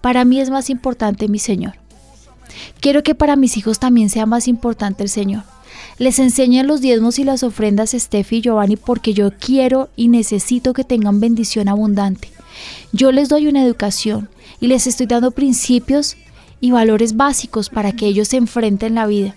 [0.00, 1.74] Para mí es más importante mi Señor.
[2.80, 5.44] Quiero que para mis hijos también sea más importante el Señor.
[5.98, 10.72] Les enseño los diezmos y las ofrendas Steffi y Giovanni porque yo quiero y necesito
[10.72, 12.30] que tengan bendición abundante.
[12.92, 14.28] Yo les doy una educación
[14.60, 16.16] y les estoy dando principios
[16.60, 19.34] y valores básicos para que ellos se enfrenten la vida.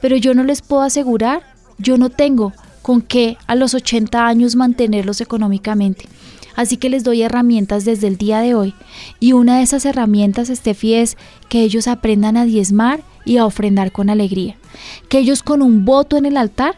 [0.00, 1.42] Pero yo no les puedo asegurar,
[1.78, 2.52] yo no tengo
[2.84, 6.06] con qué a los 80 años mantenerlos económicamente.
[6.54, 8.74] Así que les doy herramientas desde el día de hoy.
[9.20, 11.16] Y una de esas herramientas, Estefi, es
[11.48, 14.58] que ellos aprendan a diezmar y a ofrendar con alegría.
[15.08, 16.74] Que ellos con un voto en el altar,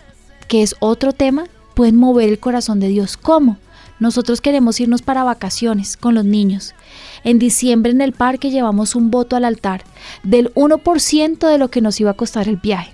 [0.47, 3.17] que es otro tema, pueden mover el corazón de Dios.
[3.17, 3.59] ¿Cómo?
[3.99, 6.77] Nosotros queremos irnos para vacaciones con los niños.
[7.25, 9.83] En diciembre en el parque llevamos un voto al altar
[10.23, 12.93] del 1% de lo que nos iba a costar el viaje.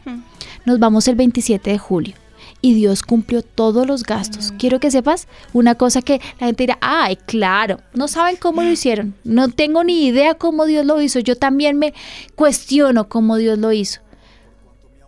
[0.65, 2.22] Nos vamos el 27 de julio
[2.63, 4.55] y Dios cumplió todos los gastos.
[4.57, 8.71] Quiero que sepas una cosa que la gente dirá, ay, claro, no saben cómo lo
[8.71, 11.93] hicieron, no tengo ni idea cómo Dios lo hizo, yo también me
[12.37, 14.01] cuestiono cómo Dios lo hizo.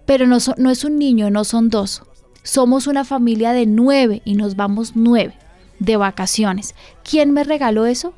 [0.04, 2.02] Pero no, no es un niño, no son dos.
[2.42, 5.34] Somos una familia de nueve y nos vamos nueve
[5.78, 6.74] de vacaciones.
[7.08, 8.12] ¿Quién me regaló eso?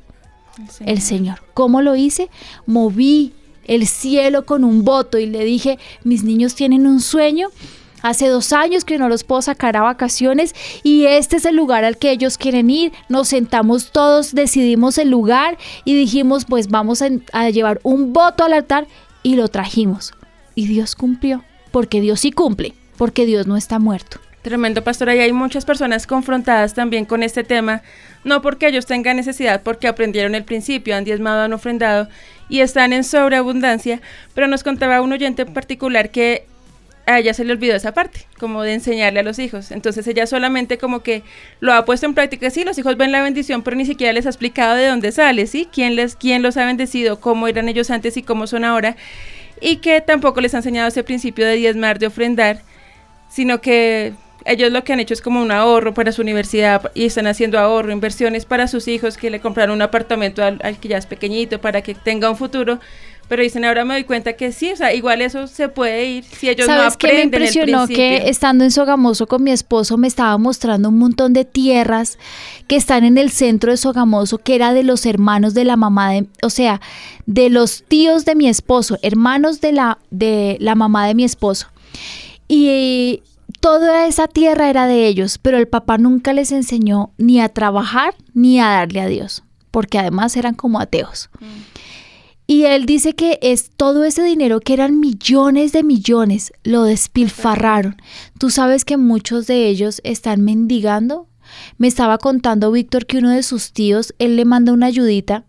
[0.57, 0.89] El Señor.
[0.89, 1.43] El Señor.
[1.53, 2.29] ¿Cómo lo hice?
[2.65, 3.31] Moví
[3.65, 7.49] el cielo con un voto y le dije, mis niños tienen un sueño
[8.01, 11.83] Hace dos años que no los puedo sacar a vacaciones y este es el lugar
[11.83, 12.91] al que ellos quieren ir.
[13.09, 18.53] Nos sentamos todos, decidimos el lugar y dijimos pues vamos a, llevar un voto al
[18.53, 18.87] altar
[19.23, 20.13] y lo trajimos.
[20.53, 24.19] Y Dios cumplió, porque Dios sí cumple, porque Dios no está muerto.
[24.41, 25.09] Tremendo, pastor.
[25.09, 27.81] Y hay muchas personas confrontadas también con este tema,
[28.23, 32.07] no porque ellos tengan necesidad, porque aprendieron el principio, han diezmado, han ofrendado
[32.47, 34.01] y están en sobreabundancia,
[34.33, 36.45] pero nos contaba un oyente en particular que
[37.07, 39.71] a ella se le olvidó esa parte, como de enseñarle a los hijos.
[39.71, 41.23] Entonces ella solamente como que
[41.61, 42.49] lo ha puesto en práctica.
[42.49, 45.47] Sí, los hijos ven la bendición, pero ni siquiera les ha explicado de dónde sale,
[45.47, 45.69] ¿sí?
[45.71, 48.97] ¿Quién, les, quién los ha bendecido, cómo eran ellos antes y cómo son ahora.
[49.61, 52.61] Y que tampoco les ha enseñado ese principio de diezmar, de ofrendar,
[53.29, 54.13] sino que
[54.45, 57.57] ellos lo que han hecho es como un ahorro para su universidad y están haciendo
[57.57, 61.05] ahorro, inversiones para sus hijos, que le compraron un apartamento al, al que ya es
[61.05, 62.79] pequeñito para que tenga un futuro
[63.27, 66.23] pero dicen, ahora me doy cuenta que sí, o sea, igual eso se puede ir
[66.23, 70.07] si ellos no aprenden qué me impresionó que estando en Sogamoso con mi esposo me
[70.07, 72.17] estaba mostrando un montón de tierras
[72.67, 76.11] que están en el centro de Sogamoso, que era de los hermanos de la mamá
[76.11, 76.79] de, o sea,
[77.25, 81.67] de los tíos de mi esposo, hermanos de la de la mamá de mi esposo.
[82.47, 83.23] Y
[83.59, 88.15] toda esa tierra era de ellos, pero el papá nunca les enseñó ni a trabajar
[88.33, 91.29] ni a darle a Dios, porque además eran como ateos.
[91.39, 91.45] Mm.
[92.49, 97.97] Y él dice que es todo ese dinero, que eran millones de millones, lo despilfarraron.
[98.39, 101.27] Tú sabes que muchos de ellos están mendigando.
[101.77, 105.45] Me estaba contando Víctor que uno de sus tíos, él le manda una ayudita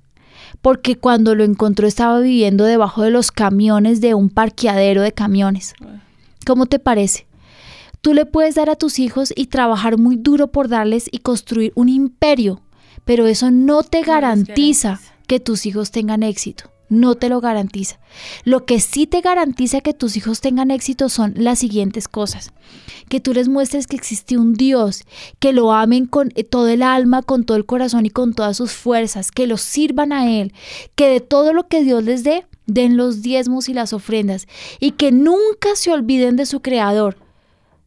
[0.61, 5.75] porque cuando lo encontró estaba viviendo debajo de los camiones de un parqueadero de camiones.
[6.47, 7.27] ¿Cómo te parece?
[8.01, 11.73] Tú le puedes dar a tus hijos y trabajar muy duro por darles y construir
[11.75, 12.61] un imperio,
[13.05, 16.71] pero eso no te garantiza que tus hijos tengan éxito.
[16.89, 17.99] No te lo garantiza.
[18.45, 22.53] Lo que sí te garantiza que tus hijos tengan éxito son las siguientes cosas.
[23.11, 25.05] Que tú les muestres que existe un Dios,
[25.39, 28.73] que lo amen con todo el alma, con todo el corazón y con todas sus
[28.73, 30.53] fuerzas, que los sirvan a Él,
[30.95, 34.47] que de todo lo que Dios les dé, den los diezmos y las ofrendas
[34.79, 37.17] y que nunca se olviden de su Creador.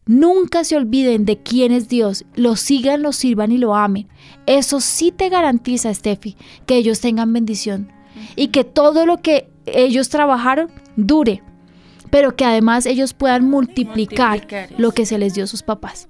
[0.07, 4.09] Nunca se olviden de quién es Dios, lo sigan, lo sirvan y lo amen.
[4.47, 6.35] Eso sí te garantiza, Steffi,
[6.65, 7.91] que ellos tengan bendición
[8.35, 11.43] y que todo lo que ellos trabajaron dure,
[12.09, 14.47] pero que además ellos puedan multiplicar,
[14.77, 16.07] lo que se les dio a sus papás.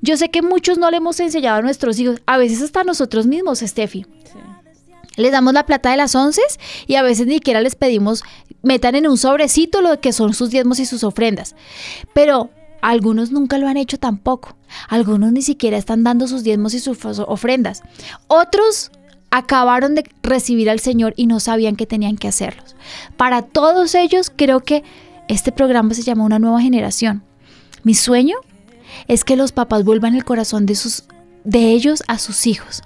[0.00, 3.26] Yo sé que muchos no le hemos enseñado a nuestros hijos, a veces hasta nosotros
[3.26, 4.06] mismos, Steffi.
[5.16, 6.40] Les damos la plata de las once
[6.86, 8.22] y a veces ni siquiera les pedimos
[8.62, 11.54] metan en un sobrecito lo que son sus diezmos y sus ofrendas.
[12.14, 14.56] Pero algunos nunca lo han hecho tampoco.
[14.88, 17.82] Algunos ni siquiera están dando sus diezmos y sus ofrendas.
[18.26, 18.90] Otros
[19.32, 22.76] acabaron de recibir al Señor y no sabían que tenían que hacerlos.
[23.16, 24.84] Para todos ellos creo que
[25.26, 27.24] este programa se llama Una nueva generación.
[27.82, 28.36] Mi sueño
[29.08, 31.04] es que los papás vuelvan el corazón de sus
[31.44, 32.82] de ellos a sus hijos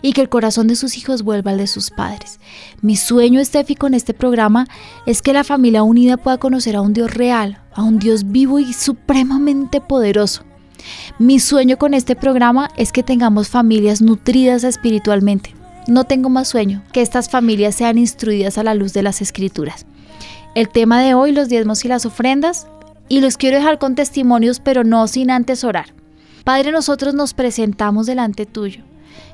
[0.00, 2.38] y que el corazón de sus hijos vuelva al de sus padres.
[2.82, 4.68] Mi sueño, Steffi, con este programa
[5.06, 8.60] es que la familia unida pueda conocer a un Dios real, a un Dios vivo
[8.60, 10.44] y supremamente poderoso.
[11.18, 15.54] Mi sueño con este programa es que tengamos familias nutridas espiritualmente.
[15.86, 19.86] No tengo más sueño que estas familias sean instruidas a la luz de las escrituras.
[20.56, 22.66] El tema de hoy, los diezmos y las ofrendas,
[23.08, 25.94] y los quiero dejar con testimonios, pero no sin antes orar.
[26.44, 28.82] Padre, nosotros nos presentamos delante tuyo.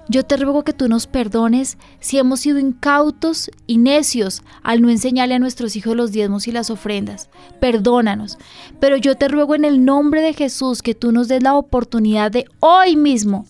[0.09, 4.91] Yo te ruego que tú nos perdones si hemos sido incautos y necios al no
[4.91, 7.31] enseñarle a nuestros hijos los diezmos y las ofrendas.
[7.61, 8.37] Perdónanos.
[8.81, 12.31] Pero yo te ruego en el nombre de Jesús que tú nos des la oportunidad
[12.31, 13.47] de hoy mismo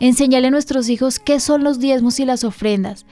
[0.00, 3.06] enseñarle a nuestros hijos qué son los diezmos y las ofrendas.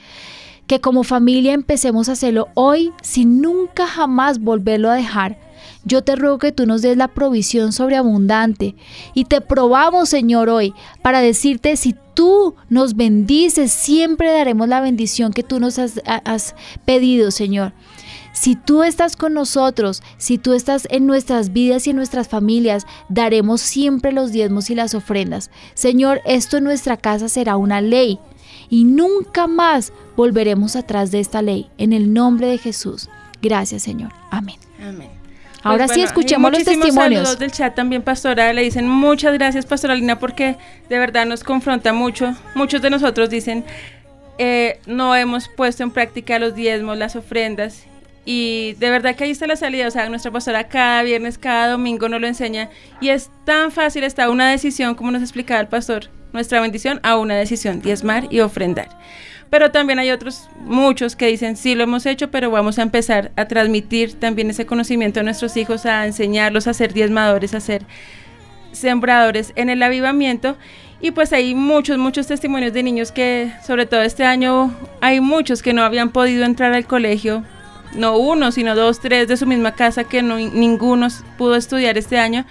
[0.66, 5.38] Que como familia empecemos a hacerlo hoy sin nunca jamás volverlo a dejar
[5.84, 8.74] yo te ruego que tú nos des la provisión sobreabundante
[9.12, 10.72] y te probamos, Señor, hoy
[11.02, 16.54] para decirte si tú nos bendices, siempre daremos la bendición que tú nos has, has
[16.84, 17.72] pedido, Señor.
[18.34, 22.84] Si tú estás con nosotros, si tú estás en nuestras vidas y en nuestras familias,
[23.08, 25.50] daremos siempre los diezmos y las ofrendas.
[25.74, 28.18] Señor, esto en nuestra casa será una ley
[28.68, 31.70] y nunca más volveremos atrás de esta ley.
[31.78, 33.08] En el nombre de Jesús.
[33.40, 34.12] Gracias, Señor.
[34.30, 34.56] Amén.
[34.82, 35.08] Amén.
[35.62, 37.22] Ahora Pues sí, escuchemos los testimonios.
[37.22, 38.52] saludos del chat también, pastora.
[38.52, 40.56] Le dicen muchas gracias, pastoralina, porque
[40.90, 42.34] de verdad nos confronta mucho.
[42.54, 43.64] Muchos de nosotros dicen,
[44.38, 47.84] eh, no hemos puesto en práctica los diezmos, las ofrendas.
[48.24, 49.86] Y de verdad que ahí está la salida.
[49.86, 52.70] O sea, nuestra pastora cada viernes, cada domingo nos lo enseña.
[53.00, 57.16] Y es tan fácil, está una decisión, como nos explicaba el pastor, nuestra bendición a
[57.16, 58.88] una decisión, diezmar y ofrendar.
[59.50, 63.30] Pero también hay otros, muchos que dicen, sí lo hemos hecho, pero vamos a empezar
[63.36, 67.84] a transmitir también ese conocimiento a nuestros hijos, a enseñarlos a ser diezmadores, a ser
[68.72, 70.56] sembradores en el avivamiento.
[71.00, 75.62] Y pues hay muchos, muchos testimonios de niños que, sobre todo este año, hay muchos
[75.62, 77.44] que no habían podido entrar al colegio,
[77.94, 82.18] no uno, sino dos, tres de su misma casa, que no, ninguno pudo estudiar este
[82.18, 82.44] año,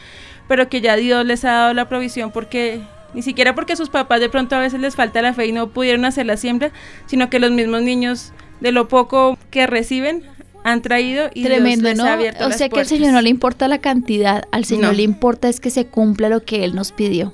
[0.48, 2.82] pero que ya Dios les ha dado la provisión porque
[3.14, 5.70] ni siquiera porque sus papás de pronto a veces les falta la fe y no
[5.70, 6.72] pudieron hacer la siembra,
[7.06, 10.24] sino que los mismos niños de lo poco que reciben
[10.64, 12.06] han traído y Tremendo, Dios les ¿no?
[12.06, 12.86] ha abierto o las sea que al.
[12.88, 14.94] Señor no le importa la cantidad, al Señor No.
[14.94, 17.34] le importa es que se cumpla lo que Él nos pidió.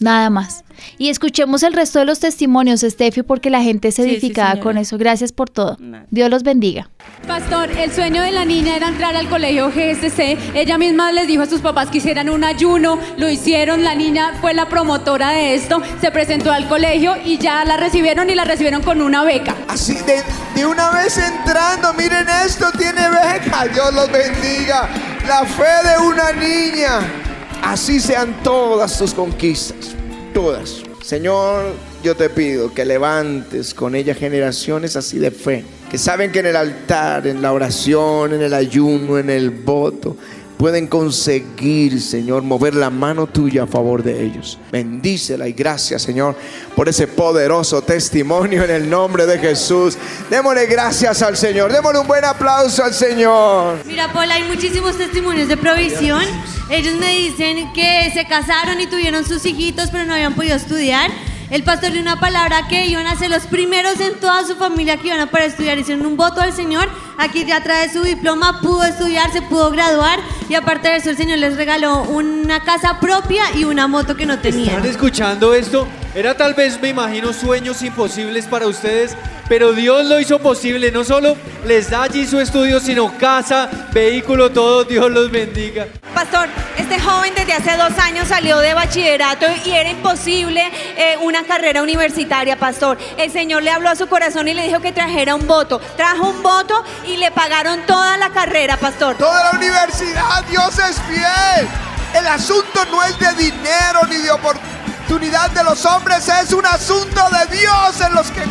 [0.00, 0.64] Nada más.
[0.96, 4.50] Y escuchemos el resto de los testimonios, Steffi, porque la gente es Sí, sí, edificada
[4.52, 4.62] señora.
[4.62, 4.96] con eso.
[4.96, 5.76] Gracias por todo.
[6.10, 6.88] Dios los bendiga.
[7.26, 10.38] Pastor, el sueño de la niña era entrar al colegio GSC.
[10.54, 13.82] Ella misma les dijo a sus papás que hicieran un ayuno, lo hicieron.
[13.82, 18.30] La niña fue la promotora de esto, se presentó al colegio y ya la recibieron
[18.30, 19.56] y la recibieron con una beca.
[19.66, 20.22] Así de,
[20.54, 23.66] de una vez entrando, miren esto, tiene beca.
[23.72, 24.88] Dios los bendiga.
[25.26, 27.24] La fe de una niña.
[27.62, 29.94] Así sean todas tus conquistas.
[30.32, 30.82] Todas.
[31.02, 35.64] Señor, yo te pido que levantes con ella generaciones así de fe.
[35.90, 40.16] Que saben que en el altar, en la oración, en el ayuno, en el voto,
[40.58, 44.58] pueden conseguir, Señor, mover la mano tuya a favor de ellos.
[44.72, 46.34] Bendícela y gracias, Señor,
[46.74, 49.96] por ese poderoso testimonio en el nombre de Jesús.
[50.28, 51.72] Démosle gracias al Señor.
[51.72, 53.78] Démosle un buen aplauso al Señor.
[53.86, 56.24] Mira, Paul, hay muchísimos testimonios de provisión.
[56.68, 61.10] Ellos me dicen que se casaron y tuvieron sus hijitos, pero no habían podido estudiar.
[61.50, 64.98] El pastor dio una palabra que iban a ser los primeros en toda su familia
[64.98, 65.78] que iban a para estudiar.
[65.78, 66.90] Hicieron un voto al Señor.
[67.16, 70.20] Aquí ya trae su diploma, pudo estudiar, se pudo graduar.
[70.50, 74.26] Y aparte de eso, el Señor les regaló una casa propia y una moto que
[74.26, 74.76] no tenían.
[74.76, 75.88] ¿Están escuchando esto?
[76.14, 79.16] Era tal vez, me imagino, sueños imposibles para ustedes,
[79.48, 80.92] pero Dios lo hizo posible.
[80.92, 84.84] No solo les da allí su estudio, sino casa, vehículo, todo.
[84.84, 85.86] Dios los bendiga.
[86.14, 91.44] Pastor, este joven desde hace dos años salió de bachillerato y era imposible eh, una
[91.44, 92.98] carrera universitaria, pastor.
[93.16, 95.80] El Señor le habló a su corazón y le dijo que trajera un voto.
[95.96, 99.16] Trajo un voto y le pagaron toda la carrera, pastor.
[99.16, 101.68] Toda la universidad, Dios es fiel.
[102.14, 107.20] El asunto no es de dinero ni de oportunidad de los hombres, es un asunto
[107.30, 108.42] de Dios en los que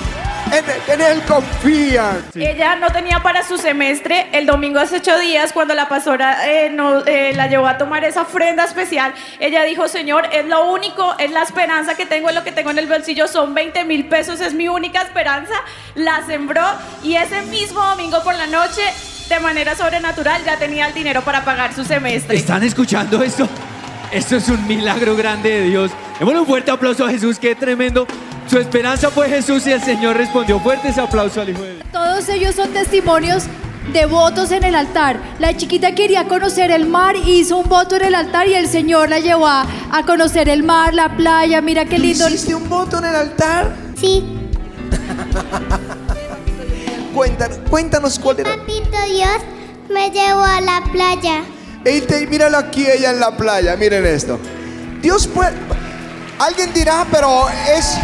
[0.53, 2.25] en, Él confían.
[2.35, 4.27] Ella no tenía para su semestre.
[4.31, 8.03] El domingo hace ocho días, cuando la pastora eh, no, eh, la llevó a tomar
[8.03, 12.35] esa ofrenda especial, ella dijo, Señor, es lo único, es la esperanza que tengo, es
[12.35, 15.53] lo que tengo en el bolsillo, son 20 mil pesos, es mi única esperanza.
[15.95, 16.65] La sembró
[17.03, 18.81] y ese mismo domingo por la noche,
[19.29, 22.37] de manera sobrenatural, ya tenía el dinero para pagar su semestre.
[22.37, 23.47] ¿Están escuchando esto?
[24.11, 25.91] Esto es un milagro grande de Dios.
[26.17, 28.07] Démosle un fuerte aplauso a Jesús, qué tremendo.
[28.49, 30.59] Su esperanza fue Jesús y el Señor respondió.
[30.59, 31.85] Fuerte ese aplauso al Hijo de Dios.
[31.91, 33.43] Todos ellos son testimonios
[33.91, 35.19] de votos en el altar.
[35.39, 39.09] La chiquita quería conocer el mar, hizo un voto en el altar y el Señor
[39.09, 39.65] la llevó a,
[40.05, 41.61] conocer el mar, la playa.
[41.61, 42.27] Mira qué lindo.
[42.29, 43.75] ¿Hiciste un voto en el altar?
[43.99, 44.23] Sí.
[47.13, 48.55] cuéntanos, cuéntanos cuál era.
[48.55, 49.41] Papito Dios
[49.89, 51.43] me llevó a la playa.
[51.85, 54.39] Y te, míralo aquí ella en la playa, miren esto.
[55.01, 55.53] Dios puede...
[56.39, 57.97] Alguien dirá, pero es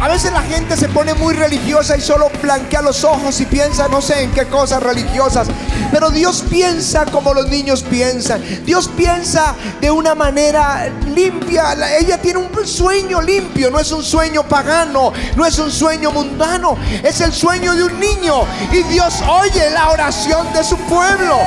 [0.00, 3.88] a veces la gente se pone muy religiosa y solo blanquea los ojos y piensa
[3.88, 5.48] no sé en qué cosas religiosas.
[5.90, 8.42] Pero Dios piensa como los niños piensan.
[8.64, 11.74] Dios piensa de una manera limpia.
[11.98, 16.76] Ella tiene un sueño limpio, no es un sueño pagano, no es un sueño mundano,
[17.02, 18.42] es el sueño de un niño.
[18.72, 21.38] Y Dios oye la oración de su pueblo.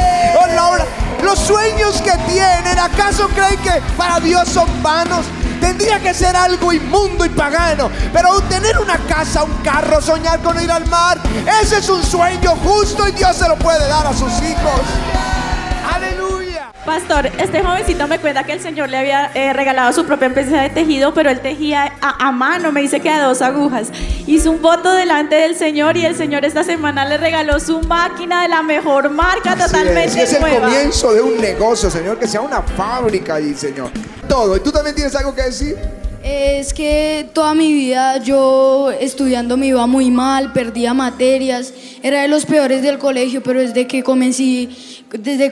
[1.24, 5.26] Los sueños que tienen, ¿acaso creen que para Dios son vanos?
[5.60, 7.90] Tendría que ser algo inmundo y pagano.
[8.14, 11.20] Pero tener una casa, un carro, soñar con ir al mar,
[11.62, 14.82] ese es un sueño justo y Dios se lo puede dar a sus hijos.
[15.94, 16.72] Aleluya.
[16.86, 20.62] Pastor, este jovencito me cuenta que el Señor le había eh, regalado su propia empresa
[20.62, 23.90] de tejido, pero él tejía a, mano, me dice que a dos agujas.
[24.26, 28.42] Hizo un voto delante del Señor y el Señor esta semana le regaló su máquina
[28.44, 32.40] de la mejor marca, totalmente es, es el comienzo de un negocio, Señor, que sea
[32.40, 33.92] una fábrica allí, Señor
[34.28, 34.58] todo.
[34.58, 35.78] ¿Y tú también tienes algo que decir?
[36.24, 41.74] Es que toda mi vida yo estudiando me iba muy mal, perdía materias,
[42.04, 44.68] era de los peores del colegio, pero desde que comencé,
[45.12, 45.52] desde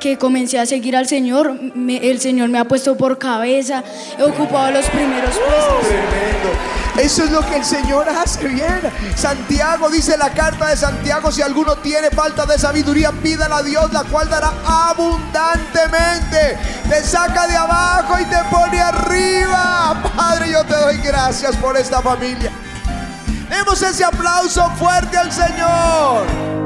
[0.00, 3.82] que comencé a seguir al Señor, el Señor me ha puesto por cabeza,
[4.18, 5.88] he ocupado los primeros puestos.
[5.88, 6.75] Tremendo.
[6.98, 8.80] Eso es lo que el Señor hace bien.
[9.14, 13.92] Santiago dice la carta de Santiago, si alguno tiene falta de sabiduría, pídala a Dios,
[13.92, 16.58] la cual dará abundantemente.
[16.88, 20.02] Te saca de abajo y te pone arriba.
[20.16, 22.50] Padre, yo te doy gracias por esta familia.
[23.50, 26.65] Demos ese aplauso fuerte al Señor